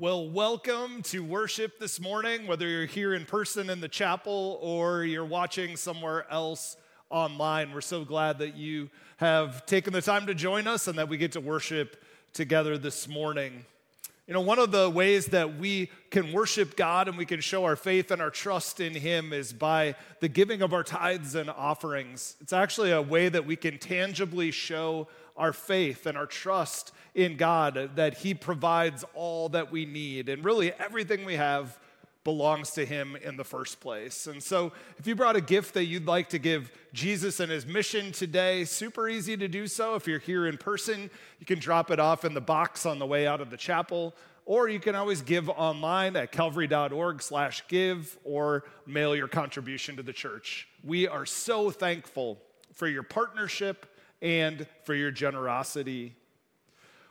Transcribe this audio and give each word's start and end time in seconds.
Well, 0.00 0.30
welcome 0.30 1.02
to 1.02 1.22
worship 1.22 1.78
this 1.78 2.00
morning, 2.00 2.46
whether 2.46 2.66
you're 2.66 2.86
here 2.86 3.12
in 3.12 3.26
person 3.26 3.68
in 3.68 3.82
the 3.82 3.88
chapel 3.88 4.58
or 4.62 5.04
you're 5.04 5.26
watching 5.26 5.76
somewhere 5.76 6.24
else 6.32 6.78
online. 7.10 7.74
We're 7.74 7.82
so 7.82 8.06
glad 8.06 8.38
that 8.38 8.56
you 8.56 8.88
have 9.18 9.66
taken 9.66 9.92
the 9.92 10.00
time 10.00 10.24
to 10.28 10.34
join 10.34 10.66
us 10.66 10.88
and 10.88 10.96
that 10.98 11.10
we 11.10 11.18
get 11.18 11.32
to 11.32 11.40
worship 11.42 12.02
together 12.32 12.78
this 12.78 13.08
morning. 13.08 13.66
You 14.30 14.34
know, 14.34 14.42
one 14.42 14.60
of 14.60 14.70
the 14.70 14.88
ways 14.88 15.26
that 15.26 15.58
we 15.58 15.90
can 16.12 16.32
worship 16.32 16.76
God 16.76 17.08
and 17.08 17.18
we 17.18 17.26
can 17.26 17.40
show 17.40 17.64
our 17.64 17.74
faith 17.74 18.12
and 18.12 18.22
our 18.22 18.30
trust 18.30 18.78
in 18.78 18.94
Him 18.94 19.32
is 19.32 19.52
by 19.52 19.96
the 20.20 20.28
giving 20.28 20.62
of 20.62 20.72
our 20.72 20.84
tithes 20.84 21.34
and 21.34 21.50
offerings. 21.50 22.36
It's 22.40 22.52
actually 22.52 22.92
a 22.92 23.02
way 23.02 23.28
that 23.28 23.44
we 23.44 23.56
can 23.56 23.78
tangibly 23.78 24.52
show 24.52 25.08
our 25.36 25.52
faith 25.52 26.06
and 26.06 26.16
our 26.16 26.26
trust 26.26 26.92
in 27.12 27.36
God 27.36 27.90
that 27.96 28.18
He 28.18 28.32
provides 28.32 29.04
all 29.14 29.48
that 29.48 29.72
we 29.72 29.84
need. 29.84 30.28
And 30.28 30.44
really, 30.44 30.72
everything 30.74 31.24
we 31.24 31.34
have 31.34 31.76
belongs 32.24 32.70
to 32.72 32.84
Him 32.84 33.16
in 33.16 33.36
the 33.36 33.44
first 33.44 33.80
place. 33.80 34.26
And 34.26 34.42
so, 34.42 34.72
if 34.98 35.06
you 35.06 35.14
brought 35.14 35.36
a 35.36 35.40
gift 35.40 35.74
that 35.74 35.84
you'd 35.84 36.06
like 36.06 36.28
to 36.30 36.38
give 36.38 36.70
Jesus 36.92 37.40
and 37.40 37.50
His 37.50 37.66
mission 37.66 38.12
today, 38.12 38.64
super 38.64 39.08
easy 39.08 39.36
to 39.36 39.48
do 39.48 39.66
so. 39.66 39.94
If 39.94 40.06
you're 40.06 40.18
here 40.18 40.46
in 40.46 40.58
person, 40.58 41.10
you 41.38 41.46
can 41.46 41.58
drop 41.58 41.90
it 41.90 41.98
off 41.98 42.24
in 42.24 42.34
the 42.34 42.40
box 42.40 42.84
on 42.84 42.98
the 42.98 43.06
way 43.06 43.26
out 43.26 43.40
of 43.40 43.50
the 43.50 43.56
chapel. 43.56 44.14
Or 44.46 44.68
you 44.68 44.80
can 44.80 44.94
always 44.94 45.22
give 45.22 45.48
online 45.48 46.16
at 46.16 46.32
calvary.org 46.32 47.22
slash 47.22 47.62
give 47.68 48.18
or 48.24 48.64
mail 48.86 49.14
your 49.14 49.28
contribution 49.28 49.96
to 49.96 50.02
the 50.02 50.12
church. 50.12 50.66
We 50.82 51.06
are 51.06 51.24
so 51.24 51.70
thankful 51.70 52.38
for 52.72 52.88
your 52.88 53.02
partnership 53.02 53.86
and 54.20 54.66
for 54.84 54.94
your 54.94 55.10
generosity 55.10 56.16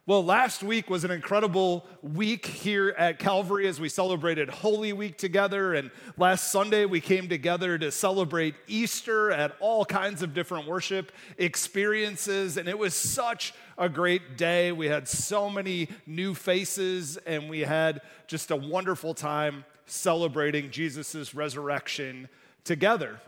well, 0.05 0.25
last 0.25 0.63
week 0.63 0.89
was 0.89 1.03
an 1.03 1.11
incredible 1.11 1.85
week 2.01 2.45
here 2.45 2.95
at 2.97 3.19
Calvary 3.19 3.67
as 3.67 3.79
we 3.79 3.89
celebrated 3.89 4.49
Holy 4.49 4.91
Week 4.91 5.17
together. 5.17 5.75
And 5.75 5.91
last 6.17 6.51
Sunday, 6.51 6.85
we 6.85 6.99
came 6.99 7.29
together 7.29 7.77
to 7.77 7.91
celebrate 7.91 8.55
Easter 8.67 9.29
at 9.29 9.55
all 9.59 9.85
kinds 9.85 10.23
of 10.23 10.33
different 10.33 10.67
worship 10.67 11.11
experiences. 11.37 12.57
And 12.57 12.67
it 12.67 12.79
was 12.79 12.95
such 12.95 13.53
a 13.77 13.87
great 13.87 14.35
day. 14.35 14.71
We 14.71 14.87
had 14.87 15.07
so 15.07 15.49
many 15.49 15.89
new 16.07 16.33
faces, 16.33 17.17
and 17.17 17.49
we 17.49 17.59
had 17.59 18.01
just 18.25 18.49
a 18.49 18.55
wonderful 18.55 19.13
time 19.13 19.63
celebrating 19.85 20.71
Jesus' 20.71 21.35
resurrection 21.35 22.29
together. 22.63 23.19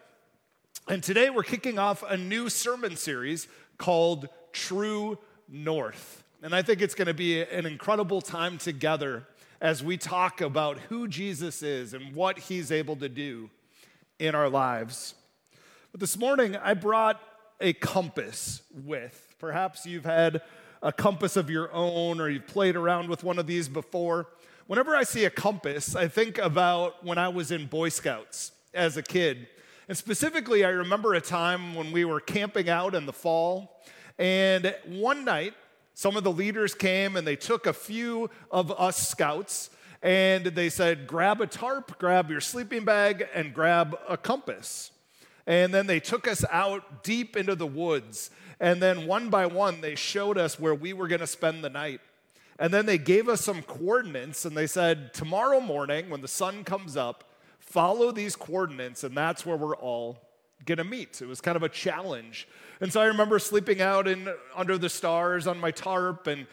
And 0.87 1.03
today, 1.03 1.29
we're 1.29 1.43
kicking 1.43 1.77
off 1.77 2.01
a 2.01 2.17
new 2.17 2.49
sermon 2.49 2.95
series 2.95 3.47
called 3.77 4.29
True 4.51 5.19
North. 5.47 6.23
And 6.43 6.55
I 6.55 6.63
think 6.63 6.81
it's 6.81 6.95
going 6.95 7.07
to 7.07 7.13
be 7.13 7.43
an 7.43 7.67
incredible 7.67 8.19
time 8.19 8.57
together 8.57 9.27
as 9.61 9.83
we 9.83 9.95
talk 9.95 10.41
about 10.41 10.79
who 10.79 11.07
Jesus 11.07 11.61
is 11.61 11.93
and 11.93 12.15
what 12.15 12.39
he's 12.39 12.71
able 12.71 12.95
to 12.95 13.07
do 13.07 13.51
in 14.17 14.33
our 14.33 14.49
lives. 14.49 15.13
But 15.91 16.01
this 16.01 16.17
morning, 16.17 16.55
I 16.55 16.73
brought 16.73 17.21
a 17.59 17.73
compass 17.73 18.63
with. 18.73 19.35
Perhaps 19.37 19.85
you've 19.85 20.05
had 20.05 20.41
a 20.81 20.91
compass 20.91 21.37
of 21.37 21.47
your 21.47 21.71
own 21.73 22.19
or 22.19 22.27
you've 22.27 22.47
played 22.47 22.75
around 22.75 23.07
with 23.07 23.23
one 23.23 23.37
of 23.37 23.45
these 23.45 23.69
before. 23.69 24.25
Whenever 24.65 24.95
I 24.95 25.03
see 25.03 25.25
a 25.25 25.29
compass, 25.29 25.95
I 25.95 26.07
think 26.07 26.39
about 26.39 27.05
when 27.05 27.19
I 27.19 27.27
was 27.27 27.51
in 27.51 27.67
Boy 27.67 27.89
Scouts 27.89 28.51
as 28.73 28.97
a 28.97 29.03
kid. 29.03 29.47
And 29.87 29.95
specifically, 29.95 30.65
I 30.65 30.69
remember 30.69 31.13
a 31.13 31.21
time 31.21 31.75
when 31.75 31.91
we 31.91 32.03
were 32.03 32.19
camping 32.19 32.67
out 32.67 32.95
in 32.95 33.05
the 33.05 33.13
fall. 33.13 33.79
And 34.17 34.73
one 34.87 35.23
night, 35.23 35.53
some 36.01 36.17
of 36.17 36.23
the 36.23 36.31
leaders 36.31 36.73
came 36.73 37.15
and 37.15 37.27
they 37.27 37.35
took 37.35 37.67
a 37.67 37.73
few 37.73 38.27
of 38.49 38.71
us 38.71 39.07
scouts 39.07 39.69
and 40.01 40.43
they 40.45 40.67
said, 40.67 41.05
grab 41.05 41.41
a 41.41 41.45
tarp, 41.45 41.99
grab 41.99 42.31
your 42.31 42.41
sleeping 42.41 42.83
bag, 42.85 43.27
and 43.35 43.53
grab 43.53 43.95
a 44.09 44.17
compass. 44.17 44.89
And 45.45 45.71
then 45.71 45.85
they 45.85 45.99
took 45.99 46.27
us 46.27 46.43
out 46.49 47.03
deep 47.03 47.37
into 47.37 47.53
the 47.53 47.67
woods. 47.67 48.31
And 48.59 48.81
then 48.81 49.05
one 49.05 49.29
by 49.29 49.45
one, 49.45 49.81
they 49.81 49.93
showed 49.93 50.39
us 50.39 50.59
where 50.59 50.73
we 50.73 50.91
were 50.91 51.07
going 51.07 51.21
to 51.21 51.27
spend 51.27 51.63
the 51.63 51.69
night. 51.69 52.01
And 52.57 52.73
then 52.73 52.87
they 52.87 52.97
gave 52.97 53.29
us 53.29 53.41
some 53.41 53.61
coordinates 53.61 54.43
and 54.43 54.57
they 54.57 54.65
said, 54.65 55.13
tomorrow 55.13 55.59
morning, 55.59 56.09
when 56.09 56.21
the 56.21 56.27
sun 56.27 56.63
comes 56.63 56.97
up, 56.97 57.25
follow 57.59 58.11
these 58.11 58.35
coordinates, 58.35 59.03
and 59.03 59.15
that's 59.15 59.45
where 59.45 59.55
we're 59.55 59.75
all 59.75 60.17
going 60.65 60.79
to 60.79 60.83
meet. 60.83 61.21
It 61.21 61.27
was 61.27 61.41
kind 61.41 61.55
of 61.55 61.61
a 61.61 61.69
challenge. 61.69 62.47
And 62.81 62.91
so 62.91 62.99
I 62.99 63.05
remember 63.05 63.37
sleeping 63.37 63.79
out 63.79 64.07
in 64.07 64.27
under 64.55 64.75
the 64.75 64.89
stars 64.89 65.45
on 65.45 65.59
my 65.59 65.69
tarp 65.69 66.25
and 66.25 66.47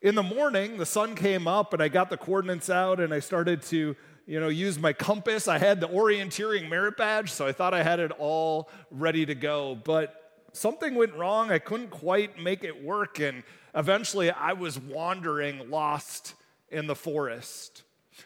in 0.00 0.14
the 0.14 0.22
morning 0.22 0.78
the 0.78 0.86
sun 0.86 1.14
came 1.14 1.46
up 1.46 1.74
and 1.74 1.82
I 1.82 1.88
got 1.88 2.08
the 2.08 2.16
coordinates 2.16 2.70
out 2.70 3.00
and 3.00 3.12
I 3.12 3.20
started 3.20 3.60
to 3.64 3.94
you 4.26 4.40
know 4.40 4.48
use 4.48 4.78
my 4.78 4.94
compass. 4.94 5.46
I 5.46 5.58
had 5.58 5.78
the 5.80 5.88
orienteering 5.88 6.70
merit 6.70 6.96
badge 6.96 7.30
so 7.30 7.46
I 7.46 7.52
thought 7.52 7.74
I 7.74 7.82
had 7.82 8.00
it 8.00 8.12
all 8.18 8.70
ready 8.90 9.26
to 9.26 9.34
go, 9.34 9.74
but 9.74 10.46
something 10.54 10.94
went 10.94 11.14
wrong. 11.14 11.52
I 11.52 11.58
couldn't 11.58 11.90
quite 11.90 12.38
make 12.38 12.64
it 12.64 12.82
work 12.82 13.20
and 13.20 13.42
eventually 13.74 14.30
I 14.30 14.54
was 14.54 14.78
wandering 14.78 15.68
lost 15.68 16.32
in 16.70 16.86
the 16.86 16.96
forest. 16.96 17.82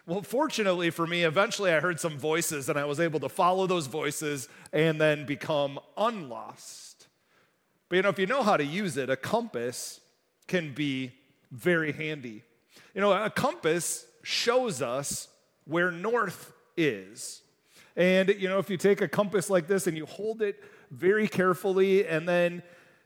Well, 0.07 0.23
fortunately 0.23 0.91
for 0.91 1.09
me, 1.09 1.25
eventually 1.25 1.73
I 1.73 1.81
heard 1.81 1.99
some 1.99 2.19
voices 2.19 2.69
and 2.69 2.79
I 2.79 2.85
was 2.85 3.01
able 3.01 3.19
to 3.19 3.29
follow 3.29 3.67
those 3.67 3.89
voices 3.89 4.49
and 4.73 5.01
then 5.01 5.27
become 5.27 5.81
unlost. 5.97 6.92
But 7.93 7.97
you 7.97 8.03
know, 8.05 8.09
if 8.09 8.19
you 8.19 8.27
know 8.27 8.43
how 8.43 8.57
to 8.57 8.65
use 8.65 8.97
it, 8.97 9.11
a 9.11 9.17
compass 9.17 10.01
can 10.47 10.73
be 10.73 11.13
very 11.51 11.93
handy. 11.93 12.43
You 12.95 13.03
know, 13.03 13.13
a 13.13 13.29
compass 13.29 14.07
shows 14.23 14.81
us 14.81 15.29
where 15.67 15.91
north 15.91 16.55
is. 16.75 17.43
And, 17.95 18.31
you 18.31 18.49
know, 18.49 18.59
if 18.59 18.71
you 18.71 18.79
take 18.79 19.03
a 19.03 19.09
compass 19.09 19.51
like 19.51 19.67
this 19.67 19.87
and 19.87 19.95
you 19.95 20.07
hold 20.07 20.41
it 20.41 20.59
very 20.91 21.29
carefully 21.29 22.07
and 22.07 22.27
then, 22.27 22.63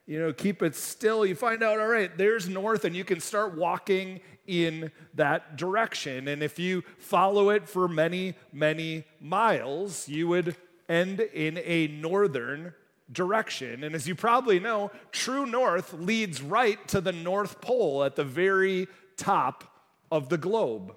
you 0.06 0.20
know, 0.20 0.32
keep 0.32 0.62
it 0.62 0.76
still, 0.76 1.26
you 1.26 1.34
find 1.34 1.64
out, 1.64 1.80
all 1.80 1.88
right, 1.88 2.16
there's 2.16 2.48
north, 2.48 2.84
and 2.84 2.94
you 2.94 3.02
can 3.02 3.18
start 3.18 3.56
walking 3.56 4.20
in 4.46 4.92
that 5.14 5.56
direction. 5.56 6.28
And 6.28 6.44
if 6.44 6.60
you 6.60 6.84
follow 6.98 7.50
it 7.50 7.68
for 7.68 7.88
many, 7.88 8.34
many 8.52 9.02
miles, 9.20 10.08
you 10.08 10.28
would 10.28 10.54
end 10.88 11.18
in 11.18 11.58
a 11.64 11.88
northern 11.88 12.72
direction. 13.10 13.84
And 13.84 13.94
as 13.94 14.08
you 14.08 14.14
probably 14.14 14.58
know, 14.58 14.90
true 15.12 15.46
north 15.46 15.92
leads 15.92 16.42
right 16.42 16.86
to 16.88 17.00
the 17.00 17.12
North 17.12 17.60
Pole 17.60 18.04
at 18.04 18.16
the 18.16 18.24
very 18.24 18.88
top 19.16 19.64
of 20.10 20.28
the 20.28 20.38
globe. 20.38 20.94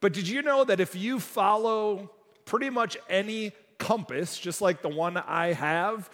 But 0.00 0.12
did 0.12 0.28
you 0.28 0.42
know 0.42 0.64
that 0.64 0.80
if 0.80 0.94
you 0.94 1.20
follow 1.20 2.10
pretty 2.44 2.70
much 2.70 2.96
any 3.08 3.52
compass, 3.78 4.38
just 4.38 4.60
like 4.60 4.82
the 4.82 4.88
one 4.88 5.16
I 5.16 5.52
have, 5.52 6.10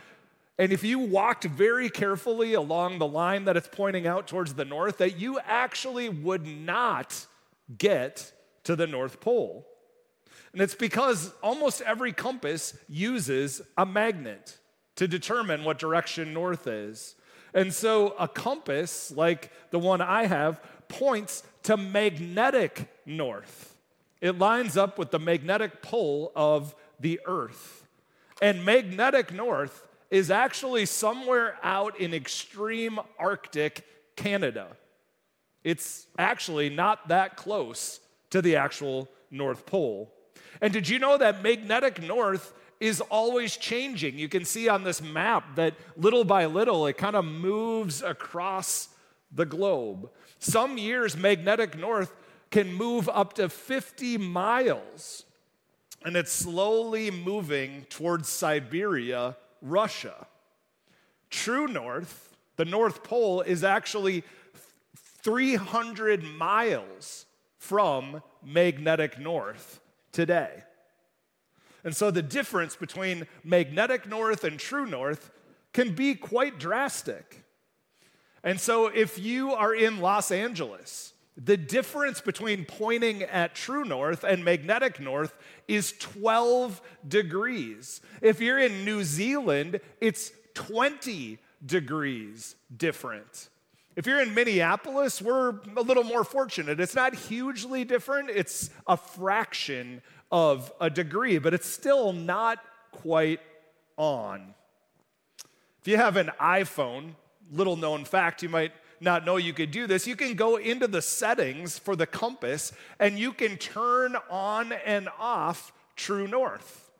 and 0.59 0.73
if 0.73 0.85
you 0.85 0.99
walked 0.99 1.45
very 1.45 1.89
carefully 1.89 2.53
along 2.53 2.99
the 2.99 3.07
line 3.07 3.47
that 3.47 3.57
it's 3.57 3.69
pointing 3.73 4.07
out 4.07 4.29
towards 4.29 4.55
the 4.55 4.65
north, 4.65 4.99
that 4.99 5.19
you 5.19 5.41
actually 5.41 6.11
would 6.11 6.47
not 6.47 7.27
get 7.79 8.33
to 8.65 8.77
the 8.77 8.87
North 8.87 9.21
Pole. 9.21 9.67
And 10.53 10.61
it's 10.61 10.75
because 10.75 11.33
almost 11.43 11.81
every 11.81 12.13
compass 12.13 12.77
uses 12.89 13.63
a 13.79 13.87
magnet 13.87 14.59
to 15.01 15.09
determine 15.09 15.65
what 15.65 15.79
direction 15.79 16.35
north 16.35 16.67
is. 16.67 17.15
And 17.55 17.73
so 17.73 18.09
a 18.19 18.29
compass, 18.29 19.11
like 19.11 19.51
the 19.71 19.79
one 19.79 20.03
I 20.03 20.27
have, 20.27 20.61
points 20.89 21.43
to 21.63 21.79
magnetic 21.79 22.87
north. 23.07 23.79
It 24.21 24.39
lines 24.39 24.77
up 24.77 24.99
with 24.99 25.11
the 25.11 25.19
magnetic 25.19 25.81
pole 25.81 26.33
of 26.37 26.75
the 27.01 27.19
earth. 27.25 27.87
And 28.43 28.63
magnetic 28.63 29.33
north 29.33 29.87
is 30.11 30.31
actually 30.31 30.85
somewhere 30.85 31.57
out 31.63 31.99
in 31.99 32.13
extreme 32.13 33.01
Arctic 33.19 33.87
Canada. 34.17 34.77
It's 35.65 36.09
actually 36.19 36.69
not 36.69 37.09
that 37.09 37.39
close 37.39 38.01
to 38.29 38.43
the 38.43 38.57
actual 38.57 39.09
North 39.31 39.65
Pole. 39.65 40.13
And 40.61 40.75
did 40.75 40.91
you 40.91 40.99
know 40.99 41.17
that 41.17 41.43
magnetic 41.43 42.03
north 42.03 42.53
is 42.81 43.03
always 43.03 43.59
changing. 43.59 44.19
You 44.19 44.29
can 44.29 44.45
see 44.45 44.69
on 44.69 44.85
this 44.85 45.03
map 45.03 45.57
that 45.57 45.75
little 45.97 46.25
by 46.25 46.47
little 46.47 46.87
it 46.87 46.97
kind 46.97 47.15
of 47.15 47.25
moves 47.27 48.03
across 48.03 48.89
the 49.31 49.45
globe. 49.45 50.11
Some 50.39 50.79
years, 50.79 51.17
magnetic 51.17 51.77
north 51.79 52.15
can 52.51 52.73
move 52.73 53.09
up 53.09 53.35
to 53.35 53.49
50 53.49 54.19
miles, 54.19 55.25
and 56.05 56.17
it's 56.17 56.33
slowly 56.33 57.11
moving 57.11 57.85
towards 57.91 58.29
Siberia, 58.29 59.37
Russia. 59.63 60.27
True 61.29 61.69
north, 61.69 62.37
the 62.57 62.65
North 62.65 63.05
Pole, 63.05 63.43
is 63.43 63.63
actually 63.63 64.25
300 65.23 66.25
miles 66.25 67.27
from 67.59 68.23
magnetic 68.43 69.19
north 69.19 69.81
today. 70.11 70.65
And 71.85 71.95
so 71.95 72.11
the 72.11 72.23
difference 72.23 72.77
between 72.77 73.27
magnetic 73.45 74.07
north 74.07 74.45
and 74.45 74.59
true 74.59 74.87
north 74.87 75.31
can 75.73 75.95
be 75.95 76.15
quite 76.15 76.59
drastic. 76.59 77.45
And 78.43 78.59
so 78.59 78.87
if 78.87 79.19
you 79.19 79.53
are 79.53 79.75
in 79.75 80.01
Los 80.01 80.31
Angeles 80.31 81.15
the 81.43 81.57
difference 81.57 82.21
between 82.21 82.67
pointing 82.67 83.23
at 83.23 83.55
true 83.55 83.85
north 83.85 84.25
and 84.25 84.45
magnetic 84.45 85.01
north 85.01 85.35
is 85.69 85.95
12 85.99 86.83
degrees. 87.09 88.03
If 88.21 88.41
you're 88.41 88.59
in 88.59 88.85
New 88.85 89.05
Zealand, 89.05 89.81
it's 90.01 90.33
20 90.55 91.39
degrees 91.65 92.57
different. 92.77 93.49
If 93.97 94.07
you're 94.07 94.21
in 94.21 94.35
Minneapolis, 94.35 95.23
we're 95.23 95.61
a 95.77 95.83
little 95.83 96.05
more 96.05 96.25
fortunate. 96.25 96.79
It's 96.79 96.95
not 96.95 97.15
hugely 97.15 97.85
different, 97.85 98.31
it's 98.31 98.71
a 98.87 98.97
fraction 98.97 100.03
of 100.31 100.73
a 100.81 100.91
degree, 100.91 101.39
but 101.39 101.55
it's 101.55 101.69
still 101.69 102.13
not 102.13 102.59
quite 102.93 103.41
on. 103.97 104.55
If 105.81 105.89
you 105.89 105.97
have 105.97 106.17
an 106.17 106.31
iPhone, 106.41 107.15
little 107.51 107.77
known 107.77 108.05
fact, 108.05 108.43
you 108.43 108.49
might 108.49 108.73
not 109.01 109.25
know 109.25 109.37
you 109.37 109.53
could 109.53 109.71
do 109.71 109.87
this. 109.87 110.07
You 110.07 110.17
can 110.17 110.35
go 110.35 110.57
into 110.57 110.87
the 110.87 111.03
settings 111.03 111.79
for 111.79 111.97
the 111.97 112.07
compass 112.07 112.73
and 112.99 113.19
you 113.19 113.33
can 113.33 113.57
turn 113.57 114.17
on 114.29 114.73
and 114.73 115.09
off 115.19 115.73
true 115.97 116.29
north. 116.29 116.91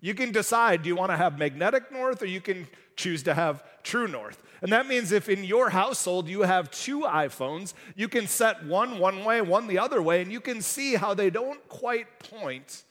You 0.00 0.14
can 0.14 0.30
decide 0.30 0.82
do 0.82 0.88
you 0.88 0.96
want 0.96 1.10
to 1.10 1.16
have 1.16 1.38
magnetic 1.38 1.90
north 1.90 2.22
or 2.22 2.26
you 2.26 2.40
can 2.40 2.68
choose 2.98 3.22
to 3.22 3.32
have 3.32 3.64
true 3.82 4.06
north. 4.06 4.42
And 4.60 4.72
that 4.72 4.86
means 4.86 5.12
if 5.12 5.28
in 5.28 5.44
your 5.44 5.70
household 5.70 6.28
you 6.28 6.42
have 6.42 6.70
two 6.70 7.00
iPhones, 7.02 7.72
you 7.96 8.08
can 8.08 8.26
set 8.26 8.64
one 8.66 8.98
one 8.98 9.24
way, 9.24 9.40
one 9.40 9.68
the 9.68 9.78
other 9.78 10.02
way, 10.02 10.20
and 10.20 10.30
you 10.30 10.40
can 10.40 10.60
see 10.60 10.96
how 10.96 11.14
they 11.14 11.30
don't 11.30 11.66
quite 11.68 12.18
point 12.18 12.84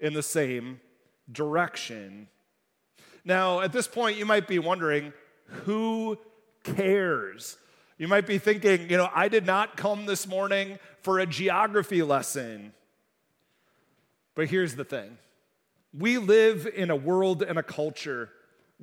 in 0.00 0.12
the 0.12 0.22
same 0.22 0.80
direction. 1.30 2.28
Now, 3.24 3.60
at 3.60 3.72
this 3.72 3.86
point, 3.86 4.18
you 4.18 4.26
might 4.26 4.48
be 4.48 4.58
wondering 4.58 5.12
who 5.64 6.18
cares? 6.64 7.56
You 7.98 8.08
might 8.08 8.26
be 8.26 8.38
thinking, 8.38 8.90
you 8.90 8.96
know, 8.96 9.08
I 9.14 9.28
did 9.28 9.46
not 9.46 9.76
come 9.76 10.06
this 10.06 10.26
morning 10.26 10.78
for 11.02 11.20
a 11.20 11.26
geography 11.26 12.02
lesson. 12.02 12.72
But 14.34 14.48
here's 14.48 14.74
the 14.74 14.84
thing 14.84 15.18
we 15.96 16.18
live 16.18 16.66
in 16.66 16.90
a 16.90 16.96
world 16.96 17.42
and 17.42 17.58
a 17.58 17.62
culture 17.62 18.30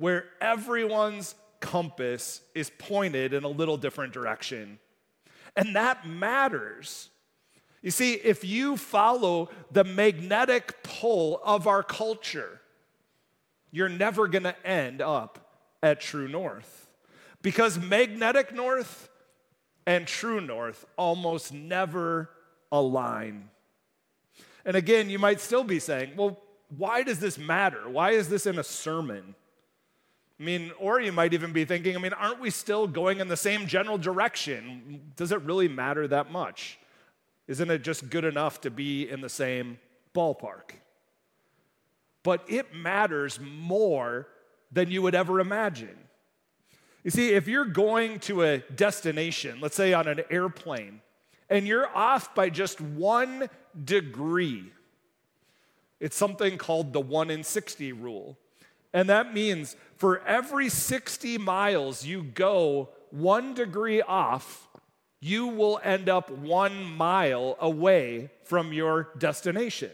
where 0.00 0.24
everyone's 0.40 1.34
compass 1.60 2.40
is 2.54 2.70
pointed 2.78 3.34
in 3.34 3.44
a 3.44 3.48
little 3.48 3.76
different 3.76 4.14
direction. 4.14 4.78
And 5.54 5.76
that 5.76 6.08
matters. 6.08 7.10
You 7.82 7.90
see, 7.90 8.14
if 8.14 8.42
you 8.42 8.78
follow 8.78 9.50
the 9.70 9.84
magnetic 9.84 10.82
pull 10.82 11.38
of 11.44 11.66
our 11.66 11.82
culture, 11.82 12.62
you're 13.70 13.90
never 13.90 14.26
going 14.26 14.44
to 14.44 14.66
end 14.66 15.02
up 15.02 15.54
at 15.82 16.00
true 16.00 16.28
north. 16.28 16.88
Because 17.42 17.78
magnetic 17.78 18.54
north 18.54 19.10
and 19.86 20.06
true 20.06 20.40
north 20.40 20.86
almost 20.96 21.52
never 21.52 22.30
align. 22.72 23.50
And 24.64 24.76
again, 24.76 25.10
you 25.10 25.18
might 25.18 25.40
still 25.40 25.64
be 25.64 25.78
saying, 25.78 26.12
well, 26.16 26.40
why 26.74 27.02
does 27.02 27.18
this 27.18 27.36
matter? 27.36 27.86
Why 27.88 28.12
is 28.12 28.30
this 28.30 28.46
in 28.46 28.58
a 28.58 28.64
sermon? 28.64 29.34
I 30.40 30.42
mean, 30.42 30.72
or 30.78 31.00
you 31.00 31.12
might 31.12 31.34
even 31.34 31.52
be 31.52 31.66
thinking, 31.66 31.94
I 31.94 31.98
mean, 31.98 32.14
aren't 32.14 32.40
we 32.40 32.48
still 32.48 32.86
going 32.86 33.20
in 33.20 33.28
the 33.28 33.36
same 33.36 33.66
general 33.66 33.98
direction? 33.98 35.12
Does 35.14 35.32
it 35.32 35.42
really 35.42 35.68
matter 35.68 36.08
that 36.08 36.32
much? 36.32 36.78
Isn't 37.46 37.70
it 37.70 37.82
just 37.82 38.08
good 38.08 38.24
enough 38.24 38.62
to 38.62 38.70
be 38.70 39.08
in 39.08 39.20
the 39.20 39.28
same 39.28 39.78
ballpark? 40.14 40.70
But 42.22 42.42
it 42.48 42.74
matters 42.74 43.38
more 43.38 44.28
than 44.72 44.90
you 44.90 45.02
would 45.02 45.14
ever 45.14 45.40
imagine. 45.40 45.98
You 47.04 47.10
see, 47.10 47.30
if 47.30 47.46
you're 47.46 47.66
going 47.66 48.18
to 48.20 48.42
a 48.42 48.58
destination, 48.58 49.58
let's 49.60 49.76
say 49.76 49.92
on 49.92 50.08
an 50.08 50.22
airplane, 50.30 51.02
and 51.50 51.66
you're 51.66 51.88
off 51.94 52.34
by 52.34 52.48
just 52.48 52.80
one 52.80 53.50
degree, 53.84 54.72
it's 55.98 56.16
something 56.16 56.56
called 56.56 56.94
the 56.94 57.00
1 57.00 57.30
in 57.30 57.44
60 57.44 57.92
rule. 57.92 58.38
And 58.92 59.08
that 59.08 59.32
means 59.32 59.76
for 59.96 60.24
every 60.26 60.68
60 60.68 61.38
miles 61.38 62.04
you 62.04 62.22
go 62.22 62.90
one 63.10 63.54
degree 63.54 64.02
off, 64.02 64.68
you 65.20 65.46
will 65.46 65.80
end 65.84 66.08
up 66.08 66.30
one 66.30 66.82
mile 66.84 67.56
away 67.60 68.30
from 68.44 68.72
your 68.72 69.10
destination. 69.18 69.90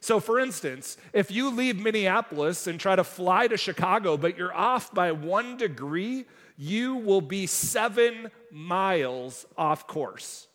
So, 0.00 0.20
for 0.20 0.38
instance, 0.38 0.96
if 1.12 1.30
you 1.30 1.50
leave 1.50 1.78
Minneapolis 1.78 2.66
and 2.66 2.78
try 2.78 2.96
to 2.96 3.04
fly 3.04 3.48
to 3.48 3.56
Chicago, 3.56 4.16
but 4.16 4.38
you're 4.38 4.54
off 4.54 4.94
by 4.94 5.12
one 5.12 5.56
degree, 5.56 6.24
you 6.56 6.96
will 6.96 7.20
be 7.20 7.46
seven 7.46 8.30
miles 8.50 9.44
off 9.56 9.86
course. 9.86 10.46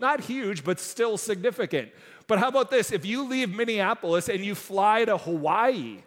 Not 0.00 0.20
huge, 0.20 0.64
but 0.64 0.80
still 0.80 1.16
significant. 1.16 1.90
But 2.26 2.38
how 2.38 2.48
about 2.48 2.70
this? 2.70 2.90
If 2.90 3.04
you 3.04 3.28
leave 3.28 3.54
Minneapolis 3.54 4.28
and 4.28 4.44
you 4.44 4.54
fly 4.54 5.04
to 5.04 5.18
Hawaii 5.18 5.98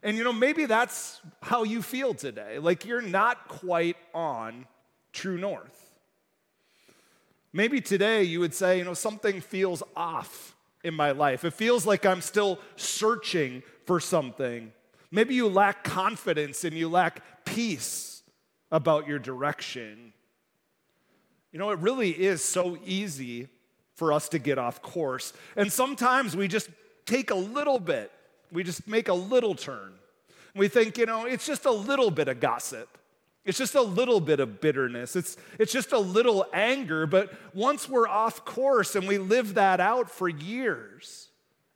And 0.04 0.18
you 0.18 0.22
know, 0.22 0.34
maybe 0.34 0.66
that's 0.66 1.20
how 1.42 1.64
you 1.64 1.82
feel 1.82 2.12
today. 2.14 2.58
Like 2.58 2.84
you're 2.84 3.00
not 3.00 3.48
quite 3.48 3.96
on 4.14 4.66
true 5.12 5.38
north. 5.38 5.90
Maybe 7.52 7.80
today 7.80 8.24
you 8.24 8.38
would 8.40 8.54
say, 8.54 8.78
you 8.78 8.84
know, 8.84 8.94
something 8.94 9.40
feels 9.40 9.82
off 9.96 10.54
in 10.84 10.92
my 10.92 11.12
life. 11.12 11.44
It 11.44 11.54
feels 11.54 11.86
like 11.86 12.04
I'm 12.04 12.20
still 12.20 12.58
searching 12.76 13.62
for 13.86 13.98
something. 13.98 14.72
Maybe 15.10 15.34
you 15.34 15.48
lack 15.48 15.84
confidence 15.84 16.64
and 16.64 16.76
you 16.76 16.88
lack 16.88 17.44
peace 17.46 18.22
about 18.70 19.08
your 19.08 19.18
direction. 19.18 20.12
You 21.50 21.58
know, 21.58 21.70
it 21.70 21.78
really 21.78 22.10
is 22.10 22.44
so 22.44 22.76
easy 22.84 23.48
for 23.94 24.12
us 24.12 24.28
to 24.30 24.38
get 24.38 24.58
off 24.58 24.82
course. 24.82 25.32
And 25.56 25.72
sometimes 25.72 26.36
we 26.36 26.48
just 26.48 26.68
take 27.06 27.30
a 27.30 27.36
little 27.36 27.78
bit, 27.78 28.10
we 28.54 28.62
just 28.62 28.86
make 28.86 29.08
a 29.08 29.14
little 29.14 29.54
turn. 29.54 29.92
We 30.54 30.68
think, 30.68 30.96
you 30.96 31.06
know, 31.06 31.26
it's 31.26 31.44
just 31.44 31.66
a 31.66 31.70
little 31.70 32.10
bit 32.10 32.28
of 32.28 32.38
gossip. 32.38 32.96
It's 33.44 33.58
just 33.58 33.74
a 33.74 33.82
little 33.82 34.20
bit 34.20 34.40
of 34.40 34.60
bitterness. 34.60 35.16
It's, 35.16 35.36
it's 35.58 35.72
just 35.72 35.92
a 35.92 35.98
little 35.98 36.46
anger. 36.52 37.06
But 37.06 37.34
once 37.52 37.88
we're 37.88 38.08
off 38.08 38.44
course 38.44 38.94
and 38.94 39.06
we 39.06 39.18
live 39.18 39.54
that 39.54 39.80
out 39.80 40.08
for 40.08 40.28
years, 40.28 41.28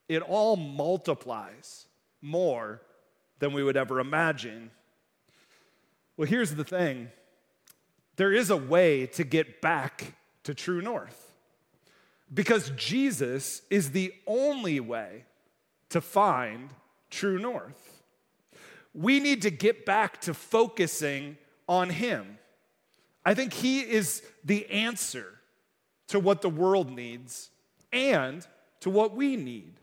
it 0.09 0.23
all 0.23 0.57
multiplies 0.57 1.87
more 2.23 2.81
than 3.41 3.53
we 3.53 3.63
would 3.63 3.77
ever 3.77 4.01
imagine. 4.01 4.71
Well, 6.17 6.29
here's 6.29 6.55
the 6.55 6.65
thing 6.65 7.09
there 8.17 8.33
is 8.33 8.51
a 8.51 8.57
way 8.57 9.07
to 9.07 9.25
get 9.25 9.61
back 9.61 10.15
to 10.45 10.55
true 10.55 10.81
north 10.81 11.33
because 12.33 12.71
Jesus 12.71 13.63
is 13.69 13.91
the 13.91 14.13
only 14.27 14.81
way 14.81 15.25
to 15.91 16.01
find 16.01 16.71
true 17.11 17.39
north. 17.39 18.03
We 18.95 19.21
need 19.21 19.43
to 19.43 19.51
get 19.51 19.87
back 19.87 20.21
to 20.23 20.35
focusing 20.35 21.37
on 21.69 21.91
Him. 21.91 22.39
I 23.25 23.35
think 23.35 23.53
He 23.53 23.81
is 23.81 24.23
the 24.45 24.69
answer 24.71 25.35
to 26.09 26.19
what 26.19 26.43
the 26.43 26.49
world 26.49 26.91
needs 26.91 27.51
and 27.93 28.47
to 28.81 28.91
what 28.91 29.15
we 29.15 29.37
need. 29.37 29.75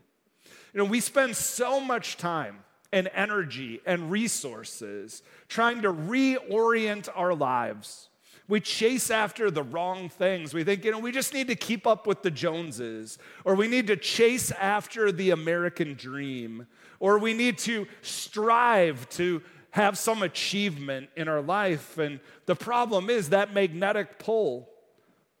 You 0.72 0.78
know, 0.78 0.84
we 0.84 1.00
spend 1.00 1.36
so 1.36 1.80
much 1.80 2.16
time 2.16 2.58
and 2.92 3.08
energy 3.14 3.80
and 3.86 4.10
resources 4.10 5.22
trying 5.48 5.82
to 5.82 5.92
reorient 5.92 7.08
our 7.14 7.34
lives. 7.34 8.08
We 8.48 8.60
chase 8.60 9.10
after 9.10 9.50
the 9.50 9.62
wrong 9.62 10.08
things. 10.08 10.54
We 10.54 10.62
think, 10.62 10.84
you 10.84 10.92
know, 10.92 11.00
we 11.00 11.10
just 11.10 11.34
need 11.34 11.48
to 11.48 11.56
keep 11.56 11.86
up 11.86 12.06
with 12.06 12.22
the 12.22 12.30
Joneses, 12.30 13.18
or 13.44 13.54
we 13.54 13.66
need 13.66 13.88
to 13.88 13.96
chase 13.96 14.52
after 14.52 15.10
the 15.10 15.30
American 15.30 15.94
dream, 15.94 16.66
or 17.00 17.18
we 17.18 17.34
need 17.34 17.58
to 17.58 17.86
strive 18.02 19.08
to 19.10 19.42
have 19.70 19.98
some 19.98 20.22
achievement 20.22 21.10
in 21.16 21.28
our 21.28 21.42
life. 21.42 21.98
And 21.98 22.20
the 22.46 22.54
problem 22.54 23.10
is 23.10 23.30
that 23.30 23.52
magnetic 23.52 24.18
pull 24.18 24.70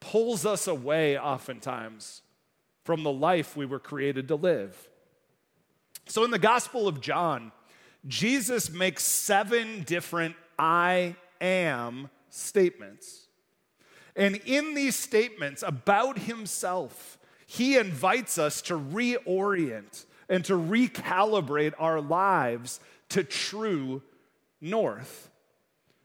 pulls 0.00 0.44
us 0.44 0.66
away 0.66 1.18
oftentimes 1.18 2.22
from 2.84 3.02
the 3.02 3.12
life 3.12 3.56
we 3.56 3.66
were 3.66 3.78
created 3.78 4.28
to 4.28 4.36
live. 4.36 4.88
So 6.06 6.22
in 6.24 6.30
the 6.30 6.38
Gospel 6.38 6.86
of 6.86 7.00
John, 7.00 7.50
Jesus 8.06 8.70
makes 8.70 9.04
seven 9.04 9.82
different 9.84 10.36
I 10.58 11.16
am 11.40 12.08
statements. 12.36 13.26
And 14.14 14.40
in 14.46 14.74
these 14.74 14.96
statements 14.96 15.62
about 15.62 16.18
himself, 16.18 17.18
he 17.46 17.76
invites 17.76 18.38
us 18.38 18.62
to 18.62 18.78
reorient 18.78 20.04
and 20.28 20.44
to 20.46 20.54
recalibrate 20.54 21.74
our 21.78 22.00
lives 22.00 22.80
to 23.10 23.22
true 23.22 24.02
north, 24.60 25.30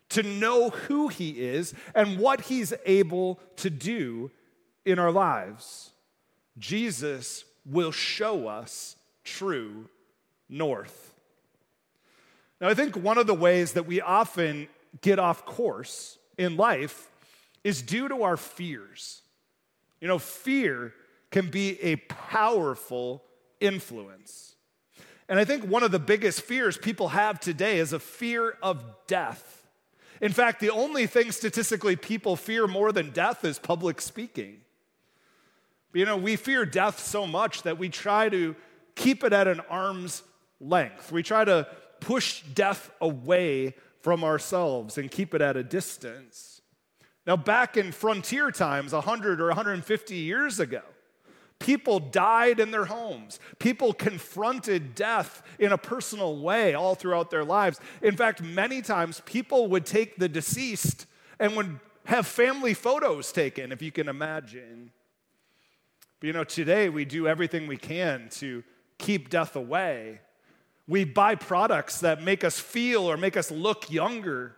to 0.09 0.23
know 0.23 0.69
who 0.69 1.07
he 1.07 1.41
is 1.41 1.73
and 1.95 2.19
what 2.19 2.41
he's 2.41 2.73
able 2.85 3.39
to 3.55 3.69
do 3.69 4.29
in 4.85 4.99
our 4.99 5.11
lives. 5.11 5.91
Jesus 6.57 7.45
will 7.65 7.91
show 7.91 8.47
us 8.47 8.95
true 9.23 9.87
north. 10.49 11.13
Now, 12.59 12.67
I 12.67 12.73
think 12.73 12.95
one 12.95 13.17
of 13.17 13.25
the 13.25 13.33
ways 13.33 13.73
that 13.73 13.87
we 13.87 14.01
often 14.01 14.67
get 14.99 15.17
off 15.17 15.45
course 15.45 16.17
in 16.41 16.57
life 16.57 17.09
is 17.63 17.81
due 17.81 18.07
to 18.07 18.23
our 18.23 18.37
fears. 18.37 19.21
You 19.99 20.07
know, 20.07 20.17
fear 20.17 20.93
can 21.29 21.49
be 21.49 21.79
a 21.81 21.97
powerful 21.97 23.23
influence. 23.59 24.55
And 25.29 25.39
I 25.39 25.45
think 25.45 25.63
one 25.63 25.83
of 25.83 25.91
the 25.91 25.99
biggest 25.99 26.41
fears 26.41 26.77
people 26.77 27.09
have 27.09 27.39
today 27.39 27.77
is 27.77 27.93
a 27.93 27.99
fear 27.99 28.57
of 28.61 28.83
death. 29.07 29.67
In 30.19 30.31
fact, 30.31 30.59
the 30.59 30.71
only 30.71 31.07
thing 31.07 31.31
statistically 31.31 31.95
people 31.95 32.35
fear 32.35 32.67
more 32.67 32.91
than 32.91 33.11
death 33.11 33.45
is 33.45 33.59
public 33.59 34.01
speaking. 34.01 34.61
You 35.93 36.05
know, 36.05 36.17
we 36.17 36.35
fear 36.35 36.65
death 36.65 36.99
so 36.99 37.27
much 37.27 37.63
that 37.63 37.77
we 37.77 37.89
try 37.89 38.29
to 38.29 38.55
keep 38.95 39.23
it 39.23 39.33
at 39.33 39.47
an 39.47 39.61
arm's 39.69 40.23
length. 40.59 41.11
We 41.11 41.21
try 41.21 41.45
to 41.45 41.67
push 41.99 42.41
death 42.41 42.91
away 42.99 43.75
from 44.01 44.23
ourselves 44.23 44.97
and 44.97 45.09
keep 45.09 45.33
it 45.33 45.41
at 45.41 45.57
a 45.57 45.63
distance. 45.63 46.61
Now, 47.25 47.37
back 47.37 47.77
in 47.77 47.91
frontier 47.91 48.51
times, 48.51 48.93
100 48.93 49.39
or 49.39 49.47
150 49.47 50.15
years 50.15 50.59
ago, 50.59 50.81
people 51.59 51.99
died 51.99 52.59
in 52.59 52.71
their 52.71 52.85
homes. 52.85 53.39
People 53.59 53.93
confronted 53.93 54.95
death 54.95 55.43
in 55.59 55.71
a 55.71 55.77
personal 55.77 56.41
way 56.41 56.73
all 56.73 56.95
throughout 56.95 57.29
their 57.29 57.45
lives. 57.45 57.79
In 58.01 58.17
fact, 58.17 58.41
many 58.41 58.81
times 58.81 59.21
people 59.25 59.67
would 59.67 59.85
take 59.85 60.17
the 60.17 60.27
deceased 60.27 61.05
and 61.39 61.55
would 61.55 61.79
have 62.05 62.25
family 62.25 62.73
photos 62.73 63.31
taken, 63.31 63.71
if 63.71 63.81
you 63.81 63.91
can 63.91 64.09
imagine. 64.09 64.91
But 66.19 66.27
you 66.27 66.33
know, 66.33 66.43
today 66.43 66.89
we 66.89 67.05
do 67.05 67.27
everything 67.27 67.67
we 67.67 67.77
can 67.77 68.29
to 68.31 68.63
keep 68.97 69.29
death 69.29 69.55
away. 69.55 70.21
We 70.91 71.05
buy 71.05 71.35
products 71.35 72.01
that 72.01 72.21
make 72.21 72.43
us 72.43 72.59
feel 72.59 73.09
or 73.09 73.15
make 73.15 73.37
us 73.37 73.49
look 73.49 73.89
younger. 73.89 74.57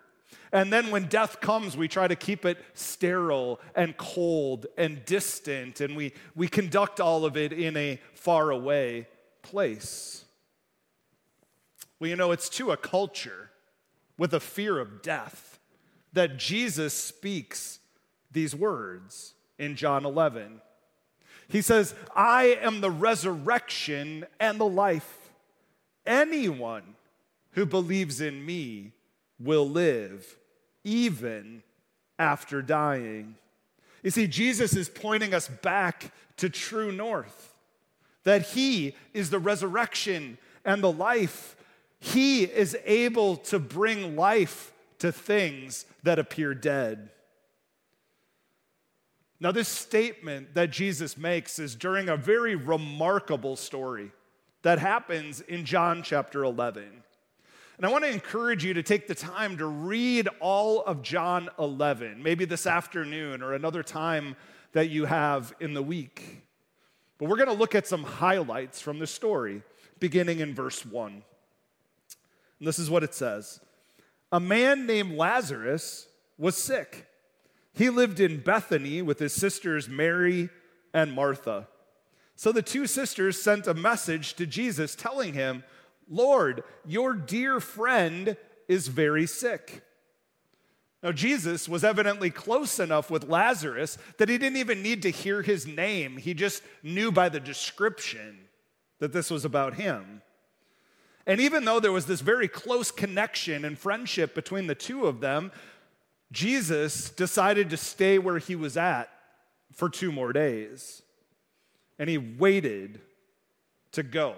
And 0.52 0.74
then 0.74 0.90
when 0.90 1.06
death 1.06 1.40
comes, 1.42 1.78
we 1.78 1.88
try 1.88 2.08
to 2.08 2.16
keep 2.16 2.44
it 2.44 2.58
sterile 2.74 3.62
and 3.76 3.96
cold 3.98 4.66
and 4.76 5.06
distant, 5.06 5.80
and 5.80 5.96
we, 5.96 6.12
we 6.34 6.48
conduct 6.48 7.00
all 7.00 7.24
of 7.24 7.38
it 7.38 7.54
in 7.54 7.78
a 7.78 8.02
far 8.16 8.50
away 8.50 9.08
place. 9.44 10.26
Well, 12.00 12.10
you 12.10 12.16
know, 12.16 12.32
it's 12.32 12.50
to 12.50 12.72
a 12.72 12.78
culture 12.78 13.52
with 14.18 14.34
a 14.34 14.40
fear 14.40 14.80
of 14.80 15.04
death 15.04 15.60
that 16.14 16.38
Jesus 16.40 16.96
speaks 16.96 17.78
these 18.32 18.56
words 18.56 19.36
in 19.60 19.76
John 19.76 20.04
11. 20.04 20.62
He 21.48 21.62
says, 21.62 21.94
I 22.16 22.58
am 22.60 22.82
the 22.82 22.90
resurrection 22.90 24.26
and 24.40 24.60
the 24.60 24.66
life. 24.66 25.23
Anyone 26.06 26.96
who 27.52 27.66
believes 27.66 28.20
in 28.20 28.46
me 28.46 28.92
will 29.40 29.68
live 29.68 30.38
even 30.84 31.64
after 32.20 32.62
dying. 32.62 33.36
You 34.04 34.12
see, 34.12 34.28
Jesus 34.28 34.76
is 34.76 34.90
pointing 34.90 35.34
us 35.34 35.48
back 35.48 36.12
to 36.38 36.50
true 36.50 36.92
north, 36.92 37.54
that 38.24 38.48
He 38.48 38.96
is 39.14 39.30
the 39.30 39.40
resurrection 39.40 40.38
and 40.66 40.84
the 40.84 40.92
life. 40.92 41.56
He 42.00 42.44
is 42.44 42.78
able 42.86 43.38
to 43.38 43.60
bring 43.60 44.16
life 44.16 44.74
to 45.00 45.12
things 45.12 45.86
that 46.04 46.20
appear 46.20 46.54
dead. 46.54 47.10
Now, 49.40 49.52
this 49.52 49.68
statement 49.68 50.54
that 50.54 50.72
Jesus 50.72 51.18
makes 51.18 51.60
is 51.60 51.76
during 51.76 52.08
a 52.08 52.16
very 52.16 52.56
remarkable 52.56 53.56
story 53.56 54.12
that 54.64 54.80
happens 54.80 55.42
in 55.42 55.66
John 55.66 56.04
chapter 56.04 56.44
11. 56.44 56.84
And 57.78 57.86
I 57.86 57.90
want 57.90 58.04
to 58.04 58.10
encourage 58.10 58.64
you 58.64 58.74
to 58.76 58.84
take 58.84 59.08
the 59.08 59.16
time 59.16 59.58
to 59.58 59.66
read 59.66 60.28
all 60.40 60.82
of 60.84 61.02
John 61.02 61.50
11, 61.60 62.22
maybe 62.24 62.46
this 62.46 62.66
afternoon 62.66 63.42
or 63.42 63.54
another 63.54 63.84
time 63.84 64.36
that 64.72 64.90
you 64.90 65.06
have 65.06 65.54
in 65.60 65.74
the 65.74 65.82
week. 65.82 66.44
But 67.18 67.30
we're 67.30 67.38
going 67.38 67.50
to 67.50 67.54
look 67.54 67.76
at 67.76 67.88
some 67.88 68.04
highlights 68.04 68.80
from 68.80 69.00
the 69.00 69.08
story, 69.08 69.64
beginning 70.00 70.40
in 70.40 70.54
verse 70.54 70.86
1. 70.86 71.12
And 72.60 72.68
this 72.68 72.80
is 72.80 72.90
what 72.90 73.04
it 73.04 73.14
says 73.14 73.60
A 74.32 74.40
man 74.40 74.86
named 74.86 75.18
Lazarus 75.18 76.08
was 76.38 76.56
sick. 76.56 77.08
He 77.74 77.90
lived 77.90 78.20
in 78.20 78.40
Bethany 78.40 79.02
with 79.02 79.20
his 79.20 79.34
sisters 79.34 79.90
Mary 79.90 80.50
and 80.94 81.12
Martha. 81.12 81.68
So 82.36 82.52
the 82.52 82.62
two 82.62 82.88
sisters 82.88 83.42
sent 83.42 83.68
a 83.68 83.74
message 83.74 84.34
to 84.36 84.46
Jesus 84.46 84.96
telling 84.96 85.34
him, 85.34 85.64
Lord, 86.10 86.64
your 86.86 87.14
dear 87.14 87.60
friend 87.60 88.36
is 88.68 88.88
very 88.88 89.28
sick. 89.28 89.84
Now, 91.02 91.12
Jesus 91.12 91.68
was 91.68 91.84
evidently 91.84 92.30
close 92.30 92.80
enough 92.80 93.12
with 93.12 93.28
Lazarus 93.28 93.98
that 94.18 94.30
he 94.30 94.38
didn't 94.38 94.58
even 94.58 94.82
need 94.82 95.02
to 95.02 95.12
hear 95.12 95.42
his 95.42 95.68
name. 95.68 96.18
He 96.18 96.34
just 96.34 96.64
knew 96.82 97.12
by 97.12 97.28
the 97.28 97.42
description 97.42 98.40
that 99.00 99.12
this 99.12 99.30
was 99.30 99.44
about 99.44 99.76
him. 99.76 100.22
And 101.28 101.42
even 101.42 101.66
though 101.66 101.82
there 101.82 101.92
was 101.92 102.06
this 102.06 102.22
very 102.22 102.48
close 102.48 102.90
connection 102.90 103.66
and 103.66 103.78
friendship 103.78 104.34
between 104.34 104.68
the 104.68 104.76
two 104.76 105.06
of 105.06 105.20
them, 105.20 105.52
Jesus 106.32 107.10
decided 107.10 107.70
to 107.70 107.78
stay 107.78 108.18
where 108.18 108.40
he 108.40 108.56
was 108.56 108.76
at 108.78 109.10
for 109.74 109.90
two 109.90 110.12
more 110.12 110.34
days 110.34 111.03
and 112.00 112.10
he 112.10 112.18
waited 112.18 113.02
to 113.92 114.04
go. 114.04 114.36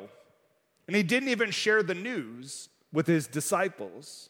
And 0.88 0.96
he 0.96 1.04
didn't 1.04 1.30
even 1.30 1.52
share 1.52 1.82
the 1.82 1.96
news 1.96 2.70
with 2.94 3.08
his 3.08 3.28
disciples. 3.28 4.30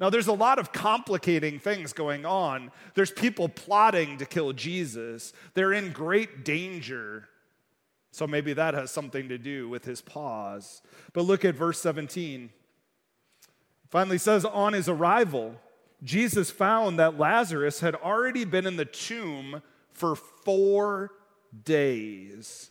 Now, 0.00 0.10
there's 0.10 0.26
a 0.26 0.32
lot 0.32 0.58
of 0.58 0.72
complicating 0.72 1.58
things 1.58 1.92
going 1.92 2.26
on. 2.26 2.72
There's 2.94 3.12
people 3.12 3.48
plotting 3.48 4.18
to 4.18 4.26
kill 4.26 4.52
Jesus, 4.52 5.32
they're 5.54 5.72
in 5.72 5.92
great 5.92 6.44
danger. 6.44 7.28
So 8.14 8.26
maybe 8.26 8.52
that 8.52 8.74
has 8.74 8.90
something 8.90 9.30
to 9.30 9.38
do 9.38 9.70
with 9.70 9.86
his 9.86 10.02
pause. 10.02 10.82
But 11.14 11.22
look 11.22 11.46
at 11.46 11.54
verse 11.54 11.80
17. 11.80 12.50
Finally 13.88 14.18
says, 14.18 14.44
On 14.44 14.74
his 14.74 14.86
arrival, 14.86 15.54
Jesus 16.02 16.50
found 16.50 16.98
that 16.98 17.18
Lazarus 17.18 17.80
had 17.80 17.94
already 17.94 18.44
been 18.44 18.66
in 18.66 18.76
the 18.76 18.84
tomb 18.84 19.62
for 19.92 20.14
four 20.14 21.12
days. 21.64 22.70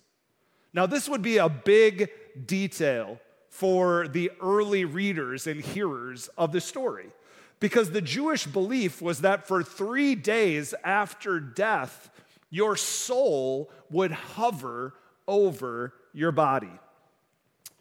Now, 0.74 0.86
this 0.86 1.10
would 1.10 1.22
be 1.22 1.38
a 1.38 1.50
big 1.50 2.10
detail 2.46 3.20
for 3.50 4.08
the 4.08 4.32
early 4.42 4.86
readers 4.86 5.48
and 5.48 5.62
hearers 5.62 6.30
of 6.38 6.52
the 6.52 6.62
story 6.62 7.12
because 7.60 7.92
the 7.92 8.02
Jewish 8.02 8.46
belief 8.48 9.02
was 9.02 9.22
that 9.22 9.48
for 9.48 9.64
three 9.64 10.16
days 10.16 10.74
after 10.84 11.40
death, 11.40 12.10
your 12.50 12.76
soul 12.76 13.70
would 13.90 14.12
hover 14.12 14.96
over 15.28 15.94
your 16.14 16.32
body. 16.32 16.72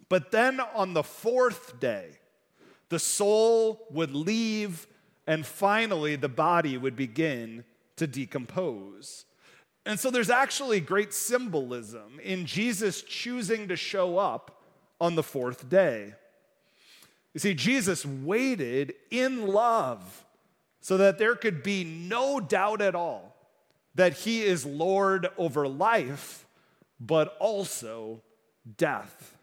But 0.09 0.33
then 0.33 0.61
on 0.61 0.93
the 0.93 1.03
fourth 1.03 1.81
day, 1.81 2.11
the 2.91 2.99
soul 2.99 3.87
would 3.91 4.13
leave, 4.13 4.87
and 5.27 5.47
finally 5.47 6.17
the 6.17 6.29
body 6.29 6.77
would 6.77 6.97
begin 6.97 7.65
to 7.97 8.07
decompose. 8.07 9.25
And 9.87 9.99
so 9.99 10.11
there's 10.11 10.31
actually 10.31 10.81
great 10.81 11.13
symbolism 11.13 12.21
in 12.23 12.47
Jesus 12.47 13.03
choosing 13.03 13.69
to 13.69 13.77
show 13.77 14.19
up 14.19 14.63
on 15.01 15.15
the 15.15 15.23
fourth 15.23 15.69
day. 15.69 16.15
You 17.33 17.41
see, 17.41 17.55
Jesus 17.55 18.05
waited 18.05 18.95
in 19.11 19.47
love 19.47 20.25
so 20.81 20.97
that 20.97 21.19
there 21.19 21.35
could 21.35 21.63
be 21.63 21.85
no 21.85 22.41
doubt 22.41 22.83
at 22.83 22.95
all 22.95 23.37
that 23.95 24.15
he 24.15 24.43
is 24.43 24.65
Lord 24.67 25.29
over 25.37 25.67
life, 25.67 26.47
but 26.99 27.37
also 27.39 28.23
death. 28.77 29.37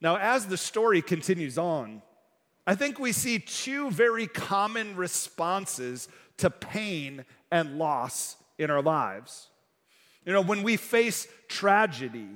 Now, 0.00 0.16
as 0.16 0.46
the 0.46 0.56
story 0.56 1.00
continues 1.00 1.56
on, 1.56 2.02
I 2.66 2.74
think 2.74 2.98
we 2.98 3.12
see 3.12 3.38
two 3.38 3.90
very 3.90 4.26
common 4.26 4.96
responses 4.96 6.08
to 6.38 6.50
pain 6.50 7.24
and 7.54 7.78
loss 7.78 8.34
in 8.58 8.68
our 8.68 8.82
lives. 8.82 9.46
You 10.26 10.32
know, 10.32 10.40
when 10.40 10.64
we 10.64 10.76
face 10.76 11.28
tragedy, 11.46 12.26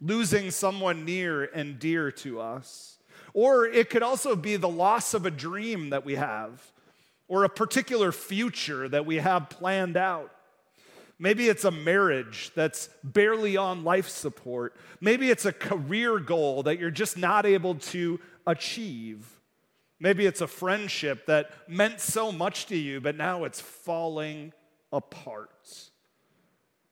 losing 0.00 0.52
someone 0.52 1.04
near 1.04 1.42
and 1.46 1.80
dear 1.80 2.12
to 2.12 2.40
us, 2.40 2.98
or 3.34 3.66
it 3.66 3.90
could 3.90 4.04
also 4.04 4.36
be 4.36 4.54
the 4.54 4.68
loss 4.68 5.14
of 5.14 5.26
a 5.26 5.32
dream 5.32 5.90
that 5.90 6.04
we 6.04 6.14
have, 6.14 6.62
or 7.26 7.42
a 7.42 7.48
particular 7.48 8.12
future 8.12 8.88
that 8.88 9.04
we 9.04 9.16
have 9.16 9.50
planned 9.50 9.96
out. 9.96 10.30
Maybe 11.18 11.48
it's 11.48 11.64
a 11.64 11.72
marriage 11.72 12.52
that's 12.54 12.88
barely 13.02 13.56
on 13.56 13.82
life 13.82 14.08
support. 14.08 14.76
Maybe 15.00 15.28
it's 15.28 15.44
a 15.44 15.52
career 15.52 16.20
goal 16.20 16.62
that 16.62 16.78
you're 16.78 16.92
just 16.92 17.18
not 17.18 17.46
able 17.46 17.74
to 17.74 18.20
achieve. 18.46 19.26
Maybe 19.98 20.24
it's 20.24 20.40
a 20.40 20.46
friendship 20.46 21.26
that 21.26 21.50
meant 21.68 21.98
so 21.98 22.30
much 22.30 22.66
to 22.66 22.76
you, 22.76 23.00
but 23.00 23.16
now 23.16 23.42
it's 23.42 23.60
falling 23.60 24.52
apart. 24.92 25.90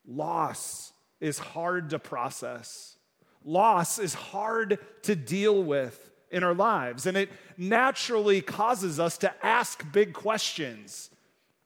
Loss 0.06 0.92
is 1.20 1.38
hard 1.38 1.90
to 1.90 1.98
process, 1.98 2.96
loss 3.44 3.98
is 3.98 4.14
hard 4.14 4.78
to 5.02 5.16
deal 5.16 5.62
with 5.62 6.10
in 6.30 6.42
our 6.42 6.54
lives, 6.54 7.06
and 7.06 7.16
it 7.16 7.30
naturally 7.56 8.40
causes 8.40 9.00
us 9.00 9.16
to 9.18 9.46
ask 9.46 9.84
big 9.92 10.12
questions, 10.12 11.10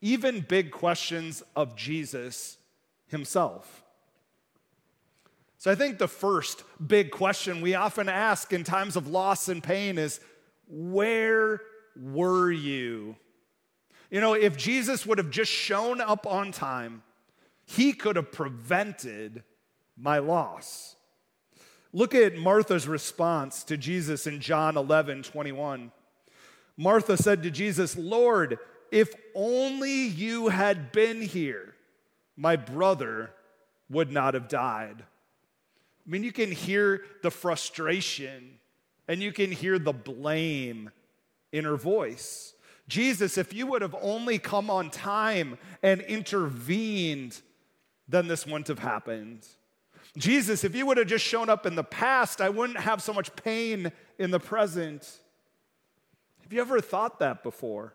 even 0.00 0.40
big 0.40 0.70
questions 0.70 1.42
of 1.56 1.76
Jesus 1.76 2.58
himself. 3.06 3.82
So 5.58 5.70
I 5.70 5.75
think 5.75 5.99
the 5.99 6.08
first 6.08 6.64
big 6.84 7.10
question 7.10 7.60
we 7.60 7.75
often 7.75 8.08
ask 8.08 8.52
in 8.52 8.64
times 8.64 8.96
of 8.96 9.08
loss 9.08 9.49
and 9.49 9.62
pain 9.62 9.99
is 9.99 10.20
where 10.66 11.60
were 11.94 12.50
you? 12.50 13.16
You 14.11 14.21
know, 14.21 14.35
if 14.35 14.57
Jesus 14.57 15.07
would 15.07 15.19
have 15.19 15.31
just 15.31 15.50
shown 15.50 16.00
up 16.00 16.26
on 16.26 16.52
time, 16.52 17.02
he 17.64 17.93
could 17.93 18.17
have 18.17 18.33
prevented 18.33 19.45
my 19.97 20.19
loss. 20.19 20.97
Look 21.93 22.14
at 22.14 22.37
Martha's 22.37 22.88
response 22.88 23.62
to 23.64 23.76
Jesus 23.76 24.26
in 24.26 24.40
John 24.40 24.76
11 24.76 25.23
21. 25.23 25.93
Martha 26.76 27.17
said 27.17 27.43
to 27.43 27.50
Jesus, 27.50 27.97
Lord, 27.97 28.59
if 28.90 29.12
only 29.35 30.07
you 30.07 30.49
had 30.49 30.93
been 30.93 31.21
here, 31.21 31.75
my 32.37 32.57
brother 32.57 33.31
would 33.90 34.11
not 34.11 34.35
have 34.35 34.49
died. 34.49 35.05
I 36.07 36.11
mean, 36.11 36.25
you 36.25 36.33
can 36.33 36.50
hear 36.50 37.05
the 37.23 37.31
frustration 37.31 38.59
and 39.07 39.21
you 39.21 39.33
can 39.33 39.52
hear 39.52 39.79
the 39.79 39.93
blame 39.93 40.90
in 41.52 41.64
her 41.64 41.76
voice. 41.76 42.55
Jesus, 42.90 43.38
if 43.38 43.54
you 43.54 43.66
would 43.68 43.82
have 43.82 43.94
only 44.02 44.38
come 44.38 44.68
on 44.68 44.90
time 44.90 45.56
and 45.80 46.00
intervened, 46.02 47.40
then 48.09 48.26
this 48.26 48.44
wouldn't 48.44 48.66
have 48.66 48.80
happened. 48.80 49.47
Jesus, 50.18 50.64
if 50.64 50.75
you 50.75 50.85
would 50.87 50.97
have 50.97 51.06
just 51.06 51.25
shown 51.25 51.49
up 51.49 51.66
in 51.66 51.76
the 51.76 51.85
past, 51.85 52.40
I 52.40 52.49
wouldn't 52.49 52.80
have 52.80 53.00
so 53.00 53.12
much 53.12 53.35
pain 53.37 53.92
in 54.18 54.32
the 54.32 54.40
present. 54.40 55.09
Have 56.42 56.52
you 56.52 56.61
ever 56.61 56.80
thought 56.80 57.20
that 57.20 57.44
before? 57.44 57.94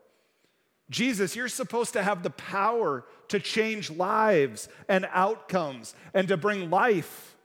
Jesus, 0.89 1.35
you're 1.35 1.49
supposed 1.49 1.91
to 1.93 2.01
have 2.01 2.23
the 2.23 2.29
power 2.29 3.03
to 3.27 3.39
change 3.39 3.91
lives 3.91 4.69
and 4.87 5.05
outcomes 5.11 5.93
and 6.13 6.29
to 6.29 6.37
bring 6.37 6.69
life. 6.69 7.35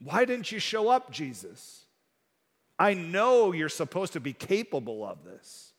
Why 0.00 0.24
didn't 0.24 0.52
you 0.52 0.60
show 0.60 0.88
up, 0.88 1.10
Jesus? 1.10 1.84
I 2.78 2.94
know 2.94 3.50
you're 3.52 3.68
supposed 3.68 4.12
to 4.12 4.20
be 4.20 4.32
capable 4.32 5.04
of 5.04 5.24
this. 5.24 5.69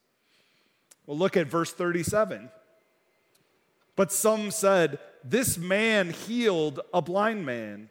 Well, 1.11 1.17
look 1.17 1.35
at 1.35 1.47
verse 1.47 1.73
37. 1.73 2.49
But 3.97 4.13
some 4.13 4.49
said, 4.49 4.97
This 5.25 5.57
man 5.57 6.11
healed 6.11 6.79
a 6.93 7.01
blind 7.01 7.45
man. 7.45 7.89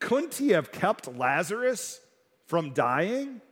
Couldn't 0.00 0.34
he 0.34 0.48
have 0.48 0.72
kept 0.72 1.06
Lazarus 1.06 2.00
from 2.46 2.72
dying? 2.72 3.42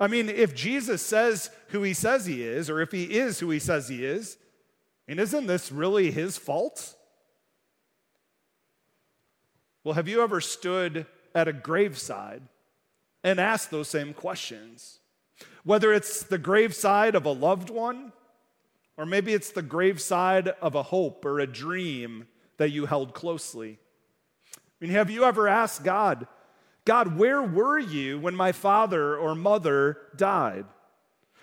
I 0.00 0.06
mean, 0.06 0.30
if 0.30 0.54
Jesus 0.54 1.02
says 1.02 1.50
who 1.68 1.82
he 1.82 1.92
says 1.92 2.24
he 2.24 2.42
is, 2.42 2.70
or 2.70 2.80
if 2.80 2.92
he 2.92 3.04
is 3.04 3.40
who 3.40 3.50
he 3.50 3.58
says 3.58 3.88
he 3.88 4.06
is, 4.06 4.38
and 5.06 5.20
isn't 5.20 5.46
this 5.46 5.70
really 5.70 6.10
his 6.10 6.38
fault? 6.38 6.94
Well, 9.84 9.96
have 9.96 10.08
you 10.08 10.22
ever 10.22 10.40
stood 10.40 11.04
at 11.34 11.46
a 11.46 11.52
graveside 11.52 12.40
and 13.22 13.38
asked 13.38 13.70
those 13.70 13.88
same 13.88 14.14
questions. 14.14 15.00
Whether 15.62 15.92
it's 15.92 16.22
the 16.22 16.38
graveside 16.38 17.14
of 17.14 17.26
a 17.26 17.32
loved 17.32 17.68
one, 17.68 18.12
or 18.96 19.06
maybe 19.06 19.32
it's 19.32 19.50
the 19.50 19.62
graveside 19.62 20.48
of 20.48 20.74
a 20.74 20.84
hope 20.84 21.24
or 21.24 21.40
a 21.40 21.46
dream 21.46 22.26
that 22.58 22.70
you 22.70 22.86
held 22.86 23.14
closely. 23.14 23.78
I 24.54 24.58
mean, 24.80 24.90
have 24.90 25.10
you 25.10 25.24
ever 25.24 25.48
asked 25.48 25.84
God, 25.84 26.26
God, 26.84 27.16
where 27.16 27.42
were 27.42 27.78
you 27.78 28.18
when 28.18 28.36
my 28.36 28.52
father 28.52 29.16
or 29.16 29.34
mother 29.34 29.98
died? 30.16 30.66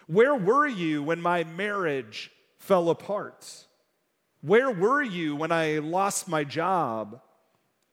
Where 0.08 0.36
were 0.36 0.68
you 0.68 1.04
when 1.04 1.22
my 1.22 1.44
marriage 1.44 2.32
fell 2.60 2.90
apart? 2.90 3.66
Where 4.42 4.72
were 4.72 5.02
you 5.02 5.36
when 5.36 5.52
I 5.52 5.80
lost 5.80 6.28
my 6.28 6.44
job? 6.44 7.22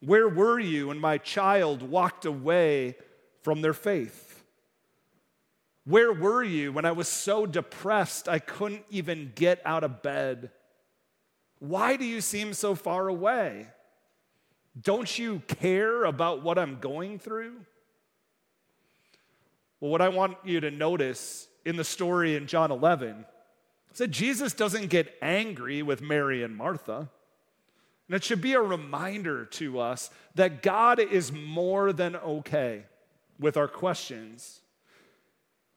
Where 0.00 0.28
were 0.28 0.58
you 0.58 0.88
when 0.88 0.98
my 0.98 1.18
child 1.18 1.82
walked 1.82 2.24
away 2.24 2.96
from 3.42 3.62
their 3.62 3.74
faith? 3.74 4.37
Where 5.88 6.12
were 6.12 6.44
you 6.44 6.70
when 6.70 6.84
I 6.84 6.92
was 6.92 7.08
so 7.08 7.46
depressed 7.46 8.28
I 8.28 8.40
couldn't 8.40 8.84
even 8.90 9.32
get 9.34 9.62
out 9.64 9.84
of 9.84 10.02
bed? 10.02 10.50
Why 11.60 11.96
do 11.96 12.04
you 12.04 12.20
seem 12.20 12.52
so 12.52 12.74
far 12.74 13.08
away? 13.08 13.68
Don't 14.78 15.18
you 15.18 15.40
care 15.48 16.04
about 16.04 16.42
what 16.42 16.58
I'm 16.58 16.78
going 16.78 17.18
through? 17.18 17.54
Well, 19.80 19.90
what 19.90 20.02
I 20.02 20.10
want 20.10 20.36
you 20.44 20.60
to 20.60 20.70
notice 20.70 21.48
in 21.64 21.76
the 21.76 21.84
story 21.84 22.36
in 22.36 22.46
John 22.46 22.70
11 22.70 23.24
is 23.90 23.96
that 23.96 24.08
Jesus 24.08 24.52
doesn't 24.52 24.88
get 24.88 25.14
angry 25.22 25.82
with 25.82 26.02
Mary 26.02 26.42
and 26.42 26.54
Martha. 26.54 27.08
And 28.08 28.14
it 28.14 28.24
should 28.24 28.42
be 28.42 28.52
a 28.52 28.60
reminder 28.60 29.46
to 29.46 29.80
us 29.80 30.10
that 30.34 30.62
God 30.62 31.00
is 31.00 31.32
more 31.32 31.94
than 31.94 32.14
okay 32.14 32.82
with 33.40 33.56
our 33.56 33.68
questions. 33.68 34.60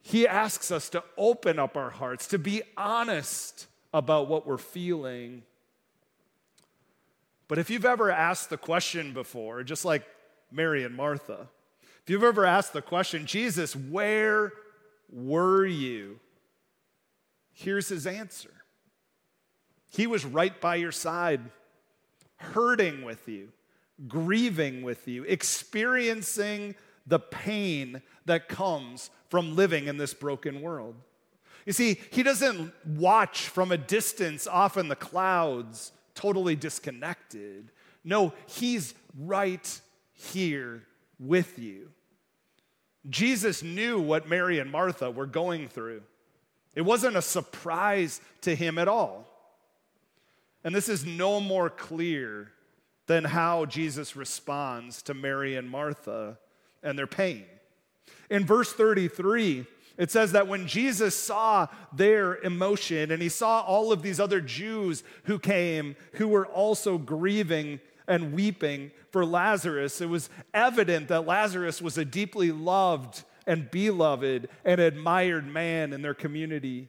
He 0.02 0.28
asks 0.28 0.72
us 0.72 0.90
to 0.90 1.04
open 1.18 1.60
up 1.60 1.78
our 1.78 1.92
hearts, 1.92 2.28
to 2.28 2.40
be 2.40 2.64
honest 2.76 3.68
about 3.94 4.28
what 4.28 4.48
we're 4.48 4.58
feeling. 4.58 5.44
But 7.48 7.60
if 7.60 7.70
you've 7.70 7.86
ever 7.86 8.10
asked 8.10 8.50
the 8.50 8.58
question 8.58 9.14
before, 9.14 9.64
just 9.64 9.86
like 9.86 10.04
Mary 10.52 10.84
and 10.84 10.96
Martha, 10.96 11.48
if 12.04 12.10
you've 12.10 12.24
ever 12.24 12.46
asked 12.46 12.74
the 12.74 12.82
question, 12.82 13.26
Jesus, 13.26 13.76
where 13.76 14.54
were 15.12 15.66
you? 15.66 16.20
Here's 17.54 17.90
his 17.90 18.08
answer 18.08 18.54
He 19.92 20.08
was 20.08 20.26
right 20.26 20.60
by 20.60 20.76
your 20.76 20.92
side, 20.92 21.42
hurting 22.38 23.04
with 23.04 23.28
you, 23.28 23.50
grieving 24.08 24.82
with 24.82 25.08
you, 25.08 25.24
experiencing 25.26 26.76
the 27.06 27.20
pain 27.20 28.02
that 28.26 28.50
comes 28.50 29.10
from 29.30 29.56
living 29.56 29.88
in 29.88 29.98
this 29.98 30.14
broken 30.14 30.62
world. 30.62 30.96
You 31.66 31.74
see, 31.74 32.00
he 32.12 32.24
doesn't 32.24 32.74
watch 32.86 33.48
from 33.48 33.72
a 33.72 33.78
distance 33.78 34.48
off 34.48 34.78
in 34.78 34.88
the 34.88 34.96
clouds, 34.96 35.92
totally 36.16 36.56
disconnected. 36.56 37.72
No, 38.04 38.34
he's 38.48 38.94
right 39.18 39.82
here 40.14 40.84
with 41.20 41.60
you. 41.60 41.90
Jesus 43.10 43.64
knew 43.64 44.00
what 44.00 44.30
Mary 44.30 44.60
and 44.60 44.72
Martha 44.72 45.10
were 45.10 45.26
going 45.26 45.68
through. 45.68 46.04
It 46.76 46.82
wasn't 46.82 47.16
a 47.16 47.22
surprise 47.22 48.22
to 48.42 48.56
him 48.56 48.78
at 48.78 48.88
all. 48.88 49.28
And 50.64 50.74
this 50.74 50.90
is 50.90 51.06
no 51.06 51.40
more 51.40 51.70
clear 51.70 52.52
than 53.08 53.24
how 53.24 53.66
Jesus 53.66 54.16
responds 54.16 55.02
to 55.04 55.14
Mary 55.14 55.56
and 55.56 55.70
Martha 55.70 56.38
and 56.84 56.98
their 56.98 57.08
pain. 57.08 57.46
In 58.30 58.46
verse 58.46 58.72
33, 58.74 59.65
it 59.98 60.10
says 60.10 60.32
that 60.32 60.48
when 60.48 60.67
Jesus 60.67 61.15
saw 61.15 61.67
their 61.94 62.38
emotion 62.38 63.12
and 63.12 63.22
he 63.22 63.30
saw 63.30 63.62
all 63.62 63.91
of 63.91 64.02
these 64.02 64.20
other 64.20 64.41
Jews 64.41 65.04
who 65.26 65.38
came 65.38 65.96
who 66.13 66.28
were 66.28 66.48
also 66.48 66.98
grieving 66.98 67.80
and 68.08 68.34
weeping 68.34 68.91
for 69.12 69.26
Lazarus, 69.26 70.02
it 70.02 70.10
was 70.10 70.30
evident 70.54 71.10
that 71.10 71.28
Lazarus 71.28 71.82
was 71.82 71.98
a 71.98 72.06
deeply 72.06 72.52
loved 72.52 73.24
and 73.46 73.70
beloved 73.70 74.50
and 74.63 74.82
admired 74.82 75.46
man 75.46 75.94
in 75.94 76.02
their 76.02 76.13
community. 76.13 76.88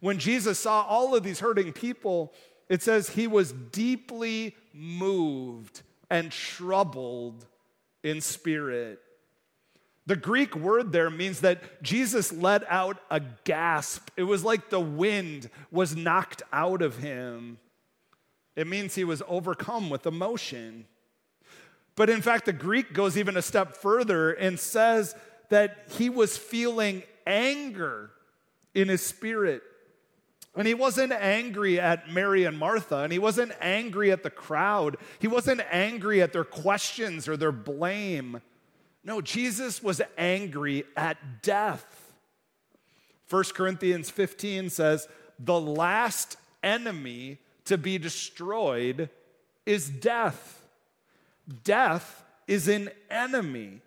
When 0.00 0.18
Jesus 0.18 0.58
saw 0.58 0.82
all 0.82 1.14
of 1.14 1.22
these 1.22 1.40
hurting 1.40 1.72
people, 1.72 2.32
it 2.68 2.82
says 2.82 3.10
he 3.10 3.26
was 3.26 3.52
deeply 3.52 4.56
moved 4.72 5.82
and 6.08 6.32
troubled 6.32 7.46
in 8.02 8.20
spirit. 8.20 9.00
The 10.10 10.16
Greek 10.16 10.56
word 10.56 10.90
there 10.90 11.08
means 11.08 11.38
that 11.42 11.84
Jesus 11.84 12.32
let 12.32 12.68
out 12.68 12.98
a 13.12 13.20
gasp. 13.44 14.10
It 14.16 14.24
was 14.24 14.42
like 14.42 14.68
the 14.68 14.80
wind 14.80 15.48
was 15.70 15.94
knocked 15.94 16.42
out 16.52 16.82
of 16.82 16.96
him. 16.96 17.58
It 18.56 18.66
means 18.66 18.96
he 18.96 19.04
was 19.04 19.22
overcome 19.28 19.88
with 19.88 20.08
emotion. 20.08 20.86
But 21.94 22.10
in 22.10 22.22
fact, 22.22 22.46
the 22.46 22.52
Greek 22.52 22.92
goes 22.92 23.16
even 23.16 23.36
a 23.36 23.40
step 23.40 23.76
further 23.76 24.32
and 24.32 24.58
says 24.58 25.14
that 25.48 25.86
he 25.90 26.10
was 26.10 26.36
feeling 26.36 27.04
anger 27.24 28.10
in 28.74 28.88
his 28.88 29.06
spirit. 29.06 29.62
And 30.56 30.66
he 30.66 30.74
wasn't 30.74 31.12
angry 31.12 31.78
at 31.78 32.10
Mary 32.10 32.46
and 32.46 32.58
Martha, 32.58 32.96
and 32.96 33.12
he 33.12 33.20
wasn't 33.20 33.52
angry 33.60 34.10
at 34.10 34.24
the 34.24 34.30
crowd. 34.30 34.96
He 35.20 35.28
wasn't 35.28 35.60
angry 35.70 36.20
at 36.20 36.32
their 36.32 36.42
questions 36.42 37.28
or 37.28 37.36
their 37.36 37.52
blame. 37.52 38.40
No, 39.02 39.20
Jesus 39.20 39.82
was 39.82 40.02
angry 40.18 40.84
at 40.96 41.42
death. 41.42 42.12
1 43.28 43.44
Corinthians 43.54 44.10
15 44.10 44.70
says, 44.70 45.08
The 45.38 45.60
last 45.60 46.36
enemy 46.62 47.38
to 47.64 47.78
be 47.78 47.98
destroyed 47.98 49.08
is 49.64 49.88
death. 49.88 50.62
Death 51.64 52.24
is 52.46 52.68
an 52.68 52.90
enemy. 53.10 53.80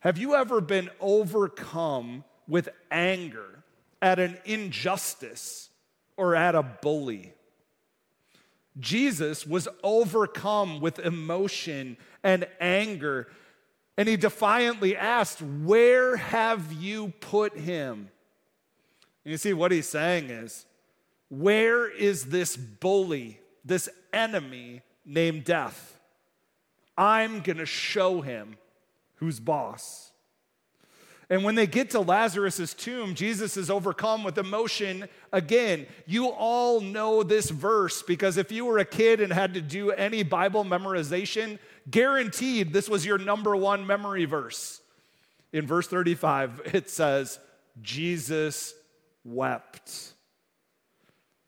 Have 0.00 0.18
you 0.18 0.34
ever 0.34 0.60
been 0.60 0.90
overcome 1.00 2.24
with 2.46 2.68
anger 2.90 3.62
at 4.02 4.18
an 4.18 4.36
injustice 4.44 5.70
or 6.16 6.34
at 6.34 6.54
a 6.54 6.62
bully. 6.62 7.32
Jesus 8.78 9.46
was 9.46 9.68
overcome 9.82 10.80
with 10.80 10.98
emotion 10.98 11.96
and 12.22 12.46
anger, 12.60 13.28
and 13.96 14.08
he 14.08 14.16
defiantly 14.16 14.96
asked, 14.96 15.42
Where 15.42 16.16
have 16.16 16.72
you 16.72 17.12
put 17.20 17.58
him? 17.58 18.10
And 19.24 19.32
you 19.32 19.36
see, 19.36 19.52
what 19.52 19.72
he's 19.72 19.88
saying 19.88 20.30
is, 20.30 20.64
Where 21.28 21.90
is 21.90 22.26
this 22.26 22.56
bully, 22.56 23.40
this 23.64 23.88
enemy 24.12 24.82
named 25.04 25.44
death? 25.44 26.00
I'm 26.96 27.40
gonna 27.40 27.66
show 27.66 28.20
him 28.20 28.56
who's 29.16 29.40
boss. 29.40 30.11
And 31.32 31.44
when 31.44 31.54
they 31.54 31.66
get 31.66 31.88
to 31.92 32.00
Lazarus' 32.00 32.74
tomb, 32.74 33.14
Jesus 33.14 33.56
is 33.56 33.70
overcome 33.70 34.22
with 34.22 34.36
emotion 34.36 35.08
again. 35.32 35.86
You 36.04 36.26
all 36.26 36.82
know 36.82 37.22
this 37.22 37.48
verse 37.48 38.02
because 38.02 38.36
if 38.36 38.52
you 38.52 38.66
were 38.66 38.76
a 38.76 38.84
kid 38.84 39.18
and 39.18 39.32
had 39.32 39.54
to 39.54 39.62
do 39.62 39.92
any 39.92 40.24
Bible 40.24 40.62
memorization, 40.62 41.58
guaranteed 41.90 42.74
this 42.74 42.86
was 42.86 43.06
your 43.06 43.16
number 43.16 43.56
one 43.56 43.86
memory 43.86 44.26
verse. 44.26 44.82
In 45.54 45.66
verse 45.66 45.88
35, 45.88 46.70
it 46.74 46.90
says, 46.90 47.38
Jesus 47.80 48.74
wept. 49.24 50.12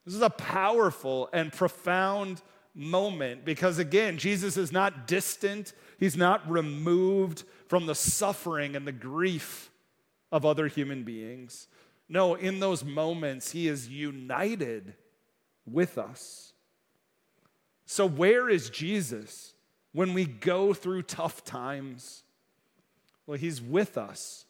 This 0.07 0.15
is 0.15 0.23
a 0.23 0.31
powerful 0.31 1.29
and 1.31 1.53
profound 1.53 2.41
moment 2.75 3.45
because, 3.45 3.79
again, 3.79 4.17
Jesus 4.17 4.57
is 4.57 4.73
not 4.73 5.07
distant, 5.07 5.75
he's 6.01 6.17
not 6.17 6.51
removed 6.51 7.45
from 7.69 7.85
the 7.85 7.95
suffering 7.95 8.77
and 8.77 8.87
the 8.87 8.93
grief 8.93 9.71
of 10.35 10.45
other 10.45 10.67
human 10.67 11.05
beings. 11.05 11.69
No, 12.09 12.35
in 12.35 12.59
those 12.59 12.85
moments, 12.85 13.53
He 13.53 13.69
is 13.69 13.89
united 13.89 14.95
with 15.65 15.97
us. 15.97 16.53
So, 17.87 18.05
where 18.05 18.49
is 18.51 18.69
Jesus 18.69 19.55
when 19.93 20.13
we 20.13 20.25
go 20.25 20.75
through 20.75 21.03
tough 21.03 21.45
times? 21.45 22.25
Well, 23.29 23.39
He's 23.39 23.63
with 23.63 23.97
us 23.97 24.45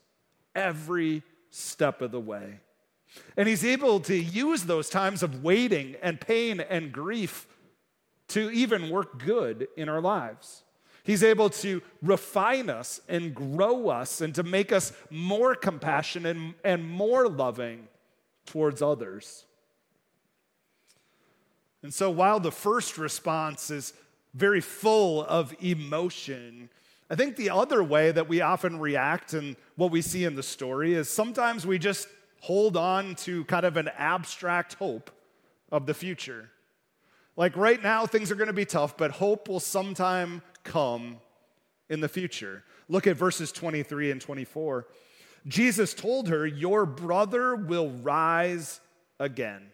every 0.54 1.22
step 1.50 2.00
of 2.00 2.12
the 2.12 2.20
way. 2.20 2.60
And 3.36 3.46
He's 3.46 3.62
able 3.62 4.00
to 4.00 4.16
use 4.16 4.62
those 4.62 4.88
times 4.88 5.22
of 5.22 5.44
waiting 5.44 5.96
and 6.00 6.18
pain 6.18 6.60
and 6.60 6.92
grief 6.92 7.46
to 8.28 8.50
even 8.50 8.88
work 8.88 9.22
good 9.22 9.68
in 9.76 9.90
our 9.90 10.00
lives. 10.00 10.63
He's 11.04 11.22
able 11.22 11.50
to 11.50 11.82
refine 12.02 12.70
us 12.70 13.00
and 13.08 13.34
grow 13.34 13.88
us 13.90 14.22
and 14.22 14.34
to 14.34 14.42
make 14.42 14.72
us 14.72 14.92
more 15.10 15.54
compassionate 15.54 16.34
and, 16.34 16.54
and 16.64 16.88
more 16.88 17.28
loving 17.28 17.88
towards 18.46 18.80
others. 18.80 19.44
And 21.82 21.92
so, 21.92 22.10
while 22.10 22.40
the 22.40 22.50
first 22.50 22.96
response 22.96 23.70
is 23.70 23.92
very 24.32 24.62
full 24.62 25.22
of 25.24 25.54
emotion, 25.62 26.70
I 27.10 27.16
think 27.16 27.36
the 27.36 27.50
other 27.50 27.84
way 27.84 28.10
that 28.10 28.26
we 28.26 28.40
often 28.40 28.80
react 28.80 29.34
and 29.34 29.56
what 29.76 29.90
we 29.90 30.00
see 30.00 30.24
in 30.24 30.34
the 30.34 30.42
story 30.42 30.94
is 30.94 31.10
sometimes 31.10 31.66
we 31.66 31.78
just 31.78 32.08
hold 32.40 32.78
on 32.78 33.14
to 33.16 33.44
kind 33.44 33.66
of 33.66 33.76
an 33.76 33.90
abstract 33.98 34.74
hope 34.74 35.10
of 35.70 35.84
the 35.84 35.92
future. 35.92 36.50
Like 37.36 37.56
right 37.56 37.82
now, 37.82 38.06
things 38.06 38.30
are 38.30 38.36
going 38.36 38.46
to 38.46 38.54
be 38.54 38.64
tough, 38.64 38.96
but 38.96 39.10
hope 39.10 39.48
will 39.48 39.60
sometime 39.60 40.40
come 40.64 41.18
in 41.88 42.00
the 42.00 42.08
future. 42.08 42.64
Look 42.88 43.06
at 43.06 43.16
verses 43.16 43.52
23 43.52 44.10
and 44.10 44.20
24. 44.20 44.86
Jesus 45.46 45.94
told 45.94 46.28
her, 46.28 46.46
Your 46.46 46.86
brother 46.86 47.54
will 47.54 47.90
rise 47.90 48.80
again. 49.20 49.70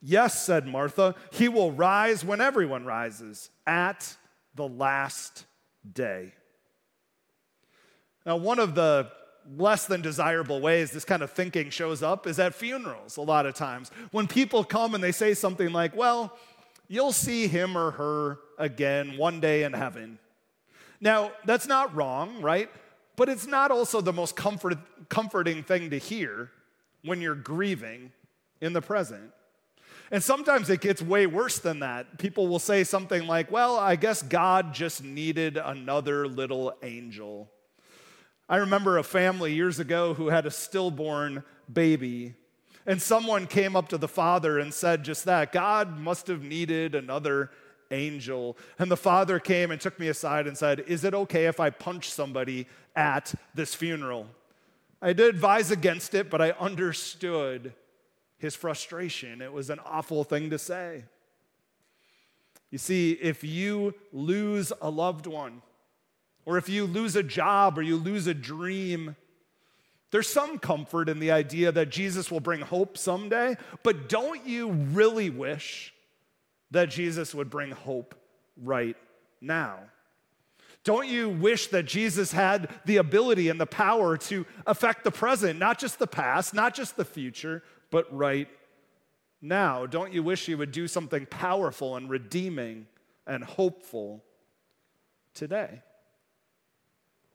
Yes, 0.00 0.44
said 0.44 0.66
Martha, 0.66 1.14
he 1.30 1.48
will 1.48 1.72
rise 1.72 2.24
when 2.24 2.40
everyone 2.40 2.84
rises 2.84 3.50
at 3.66 4.16
the 4.54 4.68
last 4.68 5.46
day. 5.90 6.32
Now, 8.26 8.36
one 8.36 8.58
of 8.58 8.74
the 8.74 9.10
less 9.56 9.86
than 9.86 10.02
desirable 10.02 10.60
ways 10.60 10.92
this 10.92 11.04
kind 11.04 11.22
of 11.22 11.30
thinking 11.30 11.70
shows 11.70 12.02
up 12.02 12.26
is 12.26 12.38
at 12.38 12.54
funerals 12.54 13.16
a 13.16 13.22
lot 13.22 13.46
of 13.46 13.54
times. 13.54 13.90
When 14.10 14.26
people 14.26 14.62
come 14.62 14.94
and 14.94 15.02
they 15.02 15.12
say 15.12 15.34
something 15.34 15.72
like, 15.72 15.96
Well, 15.96 16.36
you'll 16.92 17.10
see 17.10 17.46
him 17.46 17.74
or 17.74 17.92
her 17.92 18.38
again 18.58 19.16
one 19.16 19.40
day 19.40 19.64
in 19.64 19.72
heaven. 19.72 20.18
Now, 21.00 21.32
that's 21.46 21.66
not 21.66 21.94
wrong, 21.96 22.42
right? 22.42 22.68
But 23.16 23.30
it's 23.30 23.46
not 23.46 23.70
also 23.70 24.02
the 24.02 24.12
most 24.12 24.36
comfort, 24.36 24.76
comforting 25.08 25.62
thing 25.62 25.88
to 25.88 25.98
hear 25.98 26.50
when 27.02 27.22
you're 27.22 27.34
grieving 27.34 28.12
in 28.60 28.74
the 28.74 28.82
present. 28.82 29.30
And 30.10 30.22
sometimes 30.22 30.68
it 30.68 30.82
gets 30.82 31.00
way 31.00 31.26
worse 31.26 31.58
than 31.58 31.80
that. 31.80 32.18
People 32.18 32.46
will 32.46 32.58
say 32.58 32.84
something 32.84 33.26
like, 33.26 33.50
Well, 33.50 33.78
I 33.78 33.96
guess 33.96 34.22
God 34.22 34.74
just 34.74 35.02
needed 35.02 35.56
another 35.56 36.28
little 36.28 36.74
angel. 36.82 37.50
I 38.50 38.56
remember 38.56 38.98
a 38.98 39.02
family 39.02 39.54
years 39.54 39.78
ago 39.78 40.12
who 40.12 40.28
had 40.28 40.44
a 40.44 40.50
stillborn 40.50 41.42
baby 41.72 42.34
and 42.86 43.00
someone 43.00 43.46
came 43.46 43.76
up 43.76 43.88
to 43.88 43.98
the 43.98 44.08
father 44.08 44.58
and 44.58 44.72
said 44.72 45.04
just 45.04 45.24
that 45.24 45.52
God 45.52 45.98
must 45.98 46.26
have 46.26 46.42
needed 46.42 46.94
another 46.94 47.50
angel. 47.90 48.56
And 48.78 48.90
the 48.90 48.96
father 48.96 49.38
came 49.38 49.70
and 49.70 49.80
took 49.80 49.98
me 50.00 50.08
aside 50.08 50.46
and 50.46 50.56
said, 50.56 50.80
Is 50.80 51.04
it 51.04 51.14
okay 51.14 51.46
if 51.46 51.60
I 51.60 51.70
punch 51.70 52.10
somebody 52.10 52.66
at 52.96 53.34
this 53.54 53.74
funeral? 53.74 54.26
I 55.00 55.12
did 55.12 55.34
advise 55.34 55.70
against 55.70 56.14
it, 56.14 56.30
but 56.30 56.40
I 56.40 56.52
understood 56.52 57.72
his 58.38 58.54
frustration. 58.54 59.42
It 59.42 59.52
was 59.52 59.70
an 59.70 59.78
awful 59.84 60.24
thing 60.24 60.50
to 60.50 60.58
say. 60.58 61.04
You 62.70 62.78
see, 62.78 63.12
if 63.12 63.44
you 63.44 63.94
lose 64.12 64.72
a 64.80 64.88
loved 64.88 65.26
one, 65.26 65.62
or 66.44 66.56
if 66.58 66.68
you 66.68 66.86
lose 66.86 67.14
a 67.14 67.22
job, 67.22 67.78
or 67.78 67.82
you 67.82 67.96
lose 67.96 68.26
a 68.26 68.34
dream, 68.34 69.14
there's 70.12 70.28
some 70.28 70.58
comfort 70.58 71.08
in 71.08 71.18
the 71.18 71.30
idea 71.30 71.72
that 71.72 71.88
Jesus 71.88 72.30
will 72.30 72.40
bring 72.40 72.60
hope 72.60 72.96
someday, 72.98 73.56
but 73.82 74.10
don't 74.10 74.46
you 74.46 74.70
really 74.70 75.30
wish 75.30 75.92
that 76.70 76.90
Jesus 76.90 77.34
would 77.34 77.48
bring 77.48 77.70
hope 77.70 78.14
right 78.62 78.96
now? 79.40 79.78
Don't 80.84 81.08
you 81.08 81.30
wish 81.30 81.68
that 81.68 81.84
Jesus 81.84 82.30
had 82.30 82.68
the 82.84 82.98
ability 82.98 83.48
and 83.48 83.58
the 83.58 83.66
power 83.66 84.18
to 84.18 84.44
affect 84.66 85.02
the 85.02 85.10
present, 85.10 85.58
not 85.58 85.78
just 85.78 85.98
the 85.98 86.06
past, 86.06 86.52
not 86.52 86.74
just 86.74 86.96
the 86.96 87.04
future, 87.04 87.62
but 87.90 88.12
right 88.14 88.48
now? 89.40 89.86
Don't 89.86 90.12
you 90.12 90.22
wish 90.22 90.44
he 90.44 90.54
would 90.54 90.72
do 90.72 90.88
something 90.88 91.24
powerful 91.24 91.96
and 91.96 92.10
redeeming 92.10 92.86
and 93.26 93.42
hopeful 93.42 94.22
today? 95.32 95.82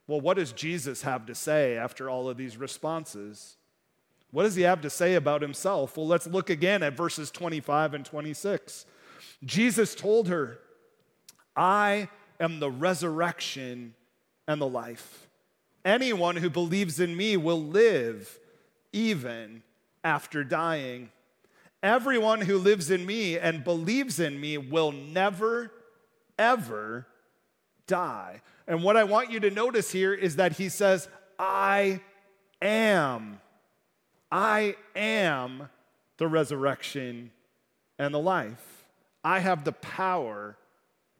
Well, 0.07 0.21
what 0.21 0.37
does 0.37 0.53
Jesus 0.53 1.01
have 1.01 1.25
to 1.25 1.35
say 1.35 1.77
after 1.77 2.09
all 2.09 2.29
of 2.29 2.37
these 2.37 2.57
responses? 2.57 3.57
What 4.31 4.43
does 4.43 4.55
he 4.55 4.63
have 4.63 4.81
to 4.81 4.89
say 4.89 5.15
about 5.15 5.41
himself? 5.41 5.97
Well, 5.97 6.07
let's 6.07 6.27
look 6.27 6.49
again 6.49 6.81
at 6.83 6.95
verses 6.95 7.29
25 7.29 7.93
and 7.93 8.05
26. 8.05 8.85
Jesus 9.43 9.95
told 9.95 10.27
her, 10.29 10.59
I 11.55 12.09
am 12.39 12.59
the 12.59 12.71
resurrection 12.71 13.95
and 14.47 14.61
the 14.61 14.67
life. 14.67 15.27
Anyone 15.83 16.37
who 16.37 16.49
believes 16.49 16.99
in 16.99 17.15
me 17.15 17.37
will 17.37 17.61
live 17.61 18.39
even 18.93 19.63
after 20.03 20.43
dying. 20.43 21.09
Everyone 21.83 22.41
who 22.41 22.57
lives 22.57 22.89
in 22.91 23.05
me 23.05 23.37
and 23.37 23.63
believes 23.63 24.19
in 24.19 24.39
me 24.39 24.57
will 24.57 24.91
never, 24.91 25.71
ever 26.37 27.07
die. 27.87 28.41
And 28.67 28.83
what 28.83 28.97
I 28.97 29.03
want 29.05 29.31
you 29.31 29.39
to 29.41 29.49
notice 29.49 29.91
here 29.91 30.13
is 30.13 30.35
that 30.35 30.53
he 30.53 30.69
says, 30.69 31.07
I 31.39 32.01
am. 32.61 33.39
I 34.31 34.75
am 34.95 35.69
the 36.17 36.27
resurrection 36.27 37.31
and 37.97 38.13
the 38.13 38.19
life. 38.19 38.85
I 39.23 39.39
have 39.39 39.63
the 39.63 39.71
power 39.71 40.57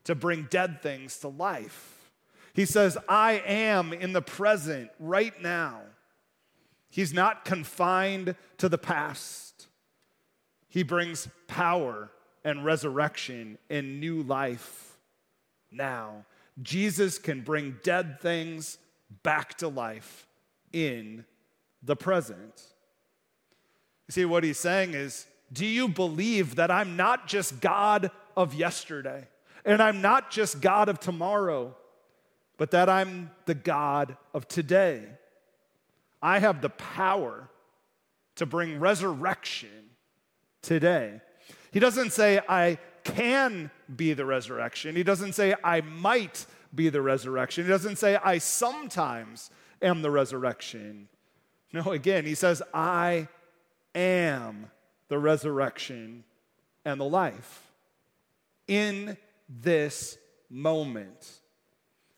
to 0.04 0.16
bring 0.16 0.48
dead 0.50 0.82
things 0.82 1.18
to 1.20 1.28
life. 1.28 2.12
He 2.54 2.66
says, 2.66 2.98
I 3.08 3.42
am 3.46 3.94
in 3.94 4.14
the 4.14 4.22
present 4.22 4.90
right 5.00 5.40
now. 5.42 5.82
He's 6.90 7.14
not 7.14 7.46
confined 7.46 8.36
to 8.58 8.70
the 8.70 8.78
past. 8.78 9.68
He 10.68 10.84
brings 10.84 11.28
power 11.48 12.10
and 12.44 12.66
resurrection 12.66 13.58
and 13.70 14.00
new 14.00 14.24
life 14.24 14.98
now. 15.72 16.26
Jesus 16.62 17.20
can 17.20 17.42
bring 17.42 17.78
dead 17.84 18.20
things 18.20 18.78
back 19.24 19.58
to 19.60 19.68
life 19.68 20.28
in 20.74 21.26
the 21.84 21.96
present. 21.96 22.64
You 24.08 24.12
see, 24.12 24.26
what 24.26 24.44
he's 24.44 24.60
saying 24.60 24.94
is, 24.94 25.28
do 25.52 25.66
you 25.66 25.88
believe 25.88 26.56
that 26.56 26.72
I'm 26.72 26.98
not 26.98 27.28
just 27.28 27.62
God 27.62 28.12
of 28.36 28.54
yesterday 28.54 29.28
and 29.66 29.82
I'm 29.82 30.02
not 30.02 30.32
just 30.32 30.62
God 30.62 30.90
of 30.90 31.00
tomorrow, 31.00 31.76
but 32.58 32.72
that 32.72 32.90
I'm 32.90 33.32
the 33.46 33.56
God 33.56 34.18
of 34.34 34.48
today? 34.48 35.04
I 36.22 36.40
have 36.40 36.62
the 36.62 36.70
power 36.70 37.50
to 38.36 38.46
bring 38.46 38.80
resurrection 38.80 39.70
today. 40.62 41.22
He 41.72 41.80
doesn't 41.80 42.12
say, 42.12 42.40
I 42.48 42.78
can 43.04 43.72
be 43.94 44.14
the 44.14 44.26
resurrection. 44.26 44.96
He 44.96 45.04
doesn't 45.04 45.34
say, 45.34 45.56
I 45.64 45.82
might 45.82 46.46
be 46.74 46.90
the 46.90 47.02
resurrection. 47.02 47.64
He 47.66 47.70
doesn't 47.70 47.98
say, 47.98 48.18
I 48.18 48.38
sometimes 48.38 49.50
am 49.82 50.02
the 50.02 50.12
resurrection. 50.12 51.08
No, 51.74 51.92
again, 51.92 52.26
he 52.26 52.36
says, 52.36 52.62
I 52.74 53.28
am 53.94 54.72
the 55.10 55.20
resurrection 55.20 56.24
and 56.86 57.00
the 57.00 57.06
life 57.06 57.72
in 58.68 59.18
this 59.50 60.18
moment. 60.50 61.40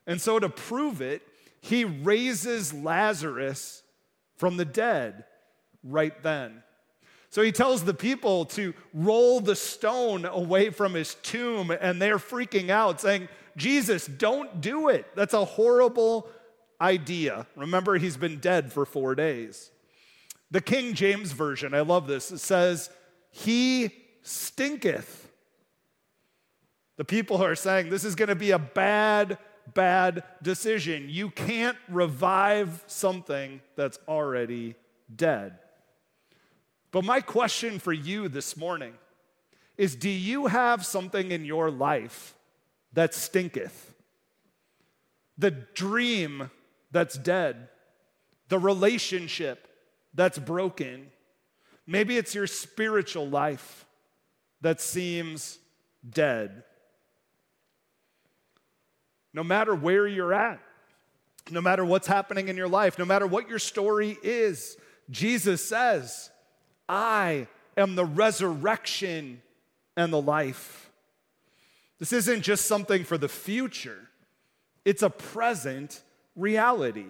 And 0.07 0.19
so, 0.19 0.39
to 0.39 0.49
prove 0.49 1.01
it, 1.01 1.21
he 1.61 1.85
raises 1.85 2.73
Lazarus 2.73 3.83
from 4.37 4.57
the 4.57 4.65
dead 4.65 5.25
right 5.83 6.21
then. 6.23 6.63
So 7.29 7.43
he 7.43 7.51
tells 7.51 7.83
the 7.83 7.93
people 7.93 8.45
to 8.45 8.73
roll 8.93 9.39
the 9.39 9.55
stone 9.55 10.25
away 10.25 10.71
from 10.71 10.95
his 10.95 11.15
tomb, 11.15 11.69
and 11.69 12.01
they're 12.01 12.17
freaking 12.17 12.69
out, 12.69 12.99
saying, 12.99 13.29
Jesus, 13.55 14.07
don't 14.07 14.61
do 14.61 14.89
it. 14.89 15.05
That's 15.15 15.35
a 15.35 15.45
horrible 15.45 16.27
idea. 16.81 17.45
Remember, 17.55 17.97
he's 17.97 18.17
been 18.17 18.39
dead 18.39 18.71
for 18.73 18.85
four 18.85 19.13
days. 19.13 19.69
The 20.49 20.61
King 20.61 20.95
James 20.95 21.31
Version, 21.31 21.75
I 21.75 21.81
love 21.81 22.07
this, 22.07 22.31
it 22.31 22.39
says, 22.39 22.89
He 23.29 23.91
stinketh. 24.23 25.27
The 26.97 27.05
people 27.05 27.37
are 27.43 27.55
saying 27.55 27.89
this 27.89 28.03
is 28.03 28.15
going 28.15 28.29
to 28.29 28.35
be 28.35 28.51
a 28.51 28.59
bad, 28.59 29.37
bad 29.73 30.23
decision. 30.41 31.05
You 31.07 31.29
can't 31.29 31.77
revive 31.87 32.83
something 32.87 33.61
that's 33.75 33.99
already 34.07 34.75
dead. 35.15 35.59
But 36.91 37.03
my 37.03 37.21
question 37.21 37.79
for 37.79 37.93
you 37.93 38.27
this 38.27 38.57
morning 38.57 38.93
is 39.77 39.95
do 39.95 40.09
you 40.09 40.47
have 40.47 40.85
something 40.85 41.31
in 41.31 41.45
your 41.45 41.69
life 41.69 42.35
that 42.93 43.13
stinketh? 43.13 43.93
The 45.37 45.51
dream 45.51 46.49
that's 46.91 47.17
dead, 47.17 47.69
the 48.49 48.59
relationship 48.59 49.67
that's 50.13 50.39
broken. 50.39 51.11
Maybe 51.85 52.17
it's 52.17 52.35
your 52.35 52.47
spiritual 52.47 53.27
life 53.29 53.85
that 54.61 54.81
seems 54.81 55.59
dead. 56.07 56.63
No 59.33 59.43
matter 59.43 59.75
where 59.75 60.07
you're 60.07 60.33
at, 60.33 60.59
no 61.51 61.61
matter 61.61 61.85
what's 61.85 62.07
happening 62.07 62.47
in 62.47 62.57
your 62.57 62.67
life, 62.67 62.97
no 62.97 63.05
matter 63.05 63.27
what 63.27 63.47
your 63.47 63.59
story 63.59 64.17
is, 64.23 64.75
Jesus 65.09 65.63
says, 65.63 66.29
I 66.89 67.47
am 67.77 67.95
the 67.95 68.05
resurrection 68.05 69.41
and 69.95 70.11
the 70.11 70.21
life. 70.21 70.91
This 71.99 72.11
isn't 72.11 72.41
just 72.41 72.65
something 72.65 73.03
for 73.03 73.17
the 73.17 73.29
future, 73.29 74.09
it's 74.83 75.03
a 75.03 75.09
present 75.09 76.01
reality. 76.35 77.05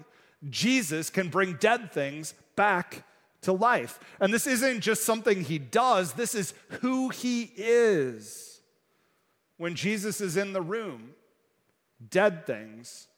Jesus 0.49 1.09
can 1.09 1.27
bring 1.27 1.55
dead 1.55 1.91
things 1.91 2.33
back 2.55 3.03
to 3.41 3.51
life. 3.51 3.99
And 4.21 4.33
this 4.33 4.47
isn't 4.47 4.79
just 4.79 5.03
something 5.03 5.43
he 5.43 5.59
does, 5.59 6.13
this 6.13 6.33
is 6.33 6.53
who 6.81 7.09
he 7.09 7.51
is. 7.57 8.61
When 9.57 9.75
Jesus 9.75 10.21
is 10.21 10.37
in 10.37 10.53
the 10.53 10.61
room, 10.61 11.11
dead 12.09 12.45
things 12.47 13.08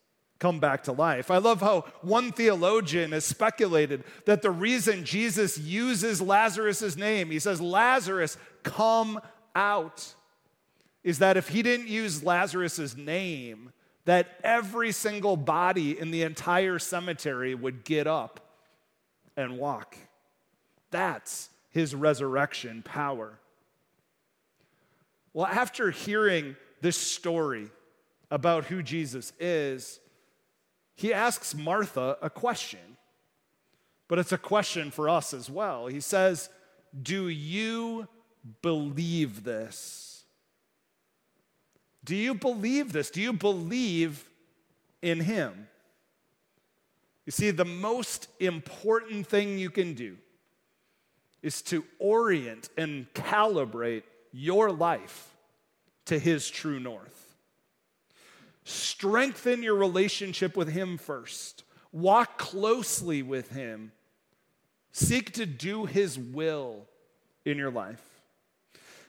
come 0.42 0.60
back 0.60 0.84
to 0.84 0.92
life. 0.92 1.30
I 1.30 1.38
love 1.38 1.62
how 1.62 1.82
one 2.02 2.32
theologian 2.32 3.12
has 3.12 3.24
speculated 3.24 4.04
that 4.26 4.42
the 4.42 4.50
reason 4.50 5.06
Jesus 5.06 5.56
uses 5.60 6.20
Lazarus' 6.20 6.98
name, 6.98 7.30
he 7.30 7.38
says, 7.38 7.62
Lazarus, 7.62 8.38
come 8.64 9.22
out, 9.56 10.16
is 11.04 11.20
that 11.20 11.38
if 11.38 11.50
he 11.50 11.62
didn't 11.62 11.90
use 11.90 12.24
Lazarus' 12.24 12.98
name, 12.98 13.72
that 14.06 14.40
every 14.44 14.92
single 14.92 15.38
body 15.38 15.98
in 15.98 16.10
the 16.10 16.24
entire 16.24 16.80
cemetery 16.80 17.54
would 17.54 17.84
get 17.84 18.08
up 18.08 18.40
and 19.38 19.60
walk. 19.60 19.96
That's 20.90 21.52
his 21.70 21.94
resurrection 21.94 22.82
power. 22.82 23.38
Well, 25.34 25.46
after 25.46 25.92
hearing 25.92 26.56
this 26.82 26.98
story 26.98 27.70
about 28.32 28.66
who 28.66 28.82
Jesus 28.82 29.34
is, 29.40 30.00
he 31.02 31.12
asks 31.12 31.56
Martha 31.56 32.16
a 32.22 32.30
question, 32.30 32.98
but 34.08 34.20
it's 34.20 34.32
a 34.32 34.38
question 34.38 34.92
for 34.92 35.10
us 35.10 35.34
as 35.34 35.50
well. 35.50 35.88
He 35.88 36.00
says, 36.00 36.50
Do 37.02 37.28
you 37.28 38.08
believe 38.62 39.44
this? 39.44 40.26
Do 42.04 42.16
you 42.16 42.36
believe 42.36 42.94
this? 42.94 43.10
Do 43.10 43.20
you 43.20 43.34
believe 43.34 44.30
in 45.02 45.22
Him? 45.22 45.68
You 47.26 47.32
see, 47.32 47.50
the 47.50 47.66
most 47.66 48.28
important 48.40 49.26
thing 49.26 49.58
you 49.58 49.72
can 49.72 49.96
do 49.96 50.18
is 51.42 51.64
to 51.64 51.84
orient 51.98 52.70
and 52.78 53.12
calibrate 53.16 54.04
your 54.32 54.72
life 54.72 55.34
to 56.06 56.20
His 56.20 56.48
true 56.48 56.80
north. 56.80 57.21
Strengthen 58.64 59.64
your 59.64 59.76
relationship 59.76 60.56
with 60.56 60.70
Him 60.70 60.98
first, 60.98 61.64
walk 61.92 62.38
closely 62.38 63.24
with 63.24 63.52
Him, 63.52 63.92
seek 64.92 65.34
to 65.34 65.46
do 65.46 65.86
His 65.86 66.18
will 66.18 66.88
in 67.46 67.58
your 67.58 67.72
life. 67.72 68.04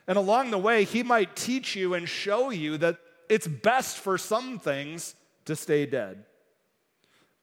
And 0.07 0.17
along 0.17 0.51
the 0.51 0.59
way, 0.59 0.85
He 0.85 1.03
might 1.03 1.37
teach 1.37 1.77
you 1.77 1.95
and 1.95 2.09
show 2.09 2.51
you 2.51 2.79
that 2.79 2.99
it's 3.29 3.47
best 3.47 3.99
for 3.99 4.19
some 4.19 4.59
things 4.59 5.15
to 5.45 5.55
stay 5.55 5.87
dead. 5.87 6.25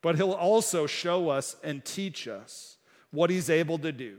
But 0.02 0.16
He'll 0.16 0.32
also 0.32 0.88
show 0.88 1.30
us 1.30 1.56
and 1.64 1.86
teach 1.86 2.28
us 2.28 2.78
what 3.12 3.30
He's 3.30 3.50
able 3.50 3.78
to 3.80 3.92
do 3.92 4.18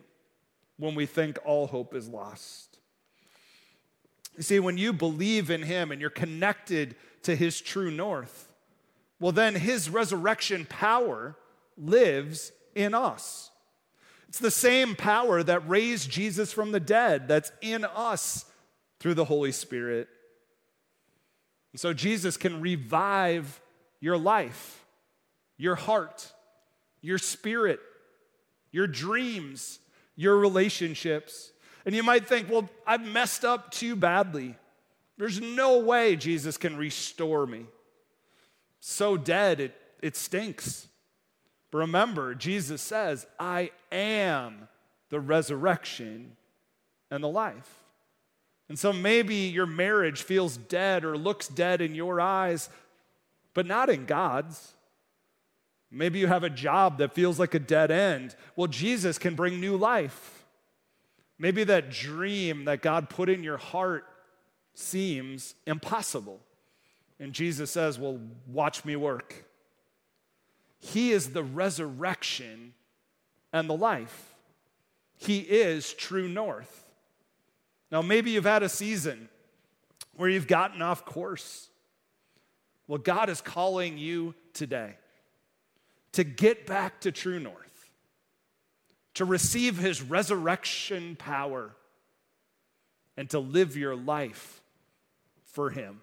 when 0.78 0.94
we 0.94 1.06
think 1.06 1.38
all 1.44 1.66
hope 1.66 1.94
is 1.94 2.08
lost. 2.08 2.78
You 4.36 4.42
see, 4.42 4.60
when 4.60 4.78
you 4.78 4.92
believe 4.92 5.50
in 5.50 5.62
Him 5.62 5.90
and 5.90 6.00
you're 6.00 6.08
connected 6.08 6.96
to 7.22 7.36
His 7.36 7.60
true 7.60 7.90
north, 7.90 8.48
well, 9.18 9.32
then 9.32 9.54
His 9.54 9.90
resurrection 9.90 10.66
power 10.66 11.36
lives 11.76 12.52
in 12.74 12.94
us. 12.94 13.50
It's 14.28 14.38
the 14.38 14.50
same 14.50 14.94
power 14.94 15.42
that 15.42 15.68
raised 15.68 16.10
Jesus 16.10 16.52
from 16.52 16.72
the 16.72 16.80
dead 16.80 17.26
that's 17.26 17.50
in 17.60 17.84
us 17.84 18.44
through 19.00 19.14
the 19.14 19.24
Holy 19.24 19.50
Spirit. 19.50 20.08
And 21.72 21.80
so 21.80 21.92
Jesus 21.92 22.36
can 22.36 22.60
revive 22.60 23.60
your 24.00 24.16
life, 24.16 24.84
your 25.56 25.74
heart, 25.74 26.32
your 27.00 27.18
spirit, 27.18 27.80
your 28.70 28.86
dreams, 28.86 29.80
your 30.16 30.36
relationships. 30.36 31.52
And 31.84 31.94
you 31.94 32.02
might 32.02 32.26
think, 32.26 32.48
well, 32.48 32.68
I've 32.86 33.04
messed 33.04 33.44
up 33.44 33.70
too 33.70 33.96
badly. 33.96 34.54
There's 35.20 35.40
no 35.40 35.78
way 35.78 36.16
Jesus 36.16 36.56
can 36.56 36.76
restore 36.76 37.46
me. 37.46 37.66
So 38.80 39.16
dead, 39.16 39.60
it, 39.60 39.76
it 40.02 40.16
stinks. 40.16 40.88
But 41.70 41.78
remember, 41.78 42.34
Jesus 42.34 42.82
says, 42.82 43.26
I 43.38 43.70
am 43.92 44.66
the 45.10 45.20
resurrection, 45.20 46.36
and 47.10 47.22
the 47.22 47.28
life. 47.28 47.68
And 48.68 48.78
so 48.78 48.92
maybe 48.92 49.34
your 49.34 49.66
marriage 49.66 50.22
feels 50.22 50.56
dead 50.56 51.04
or 51.04 51.18
looks 51.18 51.48
dead 51.48 51.80
in 51.80 51.94
your 51.94 52.20
eyes, 52.20 52.70
but 53.52 53.66
not 53.66 53.90
in 53.90 54.06
God's. 54.06 54.74
Maybe 55.90 56.20
you 56.20 56.28
have 56.28 56.44
a 56.44 56.50
job 56.50 56.98
that 56.98 57.12
feels 57.12 57.40
like 57.40 57.54
a 57.54 57.58
dead 57.58 57.90
end. 57.90 58.36
Well, 58.54 58.68
Jesus 58.68 59.18
can 59.18 59.34
bring 59.34 59.60
new 59.60 59.76
life. 59.76 60.44
Maybe 61.36 61.64
that 61.64 61.90
dream 61.90 62.66
that 62.66 62.80
God 62.80 63.10
put 63.10 63.28
in 63.28 63.42
your 63.42 63.56
heart 63.56 64.04
seems 64.80 65.54
impossible. 65.66 66.40
And 67.18 67.32
Jesus 67.32 67.70
says, 67.70 67.98
Well, 67.98 68.18
watch 68.46 68.84
me 68.84 68.96
work. 68.96 69.44
He 70.78 71.12
is 71.12 71.30
the 71.30 71.44
resurrection 71.44 72.72
and 73.52 73.68
the 73.68 73.76
life. 73.76 74.34
He 75.16 75.40
is 75.40 75.92
true 75.92 76.28
north. 76.28 76.84
Now, 77.92 78.00
maybe 78.00 78.30
you've 78.30 78.44
had 78.44 78.62
a 78.62 78.68
season 78.68 79.28
where 80.16 80.30
you've 80.30 80.46
gotten 80.46 80.80
off 80.80 81.04
course. 81.04 81.68
Well, 82.86 82.98
God 82.98 83.28
is 83.28 83.40
calling 83.40 83.98
you 83.98 84.34
today 84.54 84.94
to 86.12 86.24
get 86.24 86.66
back 86.66 87.00
to 87.02 87.12
true 87.12 87.38
north, 87.38 87.90
to 89.14 89.24
receive 89.24 89.76
his 89.76 90.00
resurrection 90.00 91.16
power, 91.16 91.72
and 93.16 93.28
to 93.30 93.38
live 93.38 93.76
your 93.76 93.94
life 93.94 94.59
for 95.52 95.70
him. 95.70 96.02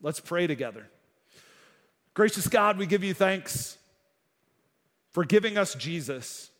Let's 0.00 0.20
pray 0.20 0.46
together. 0.46 0.86
Gracious 2.14 2.48
God, 2.48 2.78
we 2.78 2.86
give 2.86 3.04
you 3.04 3.14
thanks 3.14 3.78
for 5.12 5.24
giving 5.24 5.56
us 5.56 5.74
Jesus, 5.74 6.50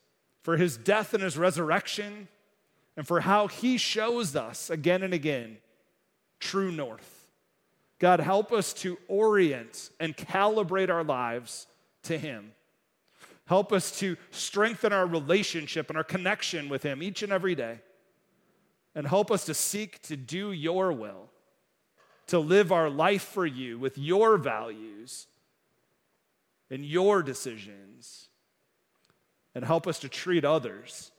for 0.43 0.57
his 0.57 0.77
death 0.77 1.15
and 1.15 1.23
his 1.23 1.37
resurrection 1.37 2.29
and 2.99 3.07
for 3.07 3.21
how 3.21 3.47
He 3.47 3.79
shows 3.79 4.35
us 4.35 4.71
again 4.71 5.05
and 5.05 5.15
again 5.15 5.59
true 6.41 6.73
north. 6.73 7.29
God, 8.01 8.19
help 8.19 8.53
us 8.53 8.73
to 8.75 8.99
orient 9.07 9.91
and 10.01 10.17
calibrate 10.17 10.91
our 10.91 11.05
lives 11.05 11.69
to 12.03 12.19
Him. 12.19 12.51
Help 13.47 13.73
us 13.73 13.97
to 14.01 14.17
strengthen 14.33 14.93
our 14.93 15.07
relationship 15.07 15.91
and 15.91 15.97
our 15.97 16.03
connection 16.03 16.69
with 16.69 16.83
Him 16.83 17.01
each 17.01 17.23
and 17.23 17.33
every 17.33 17.55
day. 17.55 17.79
And 18.97 19.07
help 19.07 19.31
us 19.31 19.45
to 19.45 19.55
seek 19.55 20.03
to 20.03 20.17
do 20.17 20.51
your 20.51 20.93
will, 20.93 21.31
to 22.29 22.38
live 22.38 22.73
our 22.73 22.88
life 22.88 23.23
for 23.23 23.47
you 23.47 23.79
with 23.79 23.99
your 23.99 24.37
values 24.37 25.27
and 26.71 26.85
your 26.85 27.23
decisions. 27.23 28.29
And 29.55 29.64
help 29.64 29.87
us 29.87 29.99
to 30.01 30.09
treat 30.09 30.45
others 30.45 31.11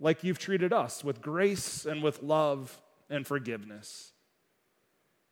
like 0.00 0.24
you've 0.24 0.38
treated 0.38 0.72
us 0.72 1.04
with 1.04 1.22
grace 1.22 1.86
and 1.86 2.02
with 2.02 2.22
love 2.22 2.80
and 3.08 3.26
forgiveness. 3.26 4.12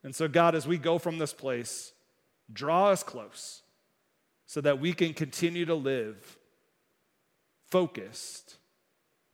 And 0.02 0.14
so, 0.14 0.28
God, 0.28 0.54
as 0.54 0.66
we 0.66 0.78
go 0.78 0.98
from 0.98 1.18
this 1.18 1.32
place, 1.32 1.92
draw 2.52 2.90
us 2.90 3.02
close 3.02 3.62
so 4.46 4.60
that 4.60 4.78
we 4.78 4.92
can 4.92 5.14
continue 5.14 5.64
to 5.64 5.74
live 5.74 6.38
focused 7.70 8.56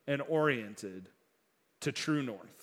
and 0.06 0.22
oriented 0.28 1.08
to 1.80 1.92
true 1.92 2.22
north. 2.22 2.59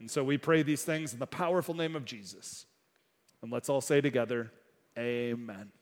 And 0.00 0.10
so 0.10 0.24
we 0.24 0.38
pray 0.38 0.62
these 0.62 0.84
things 0.84 1.12
in 1.12 1.18
the 1.18 1.26
powerful 1.26 1.74
name 1.74 1.96
of 1.96 2.04
Jesus. 2.04 2.66
And 3.42 3.52
let's 3.52 3.68
all 3.68 3.80
say 3.80 4.00
together, 4.00 4.52
Amen. 4.98 5.72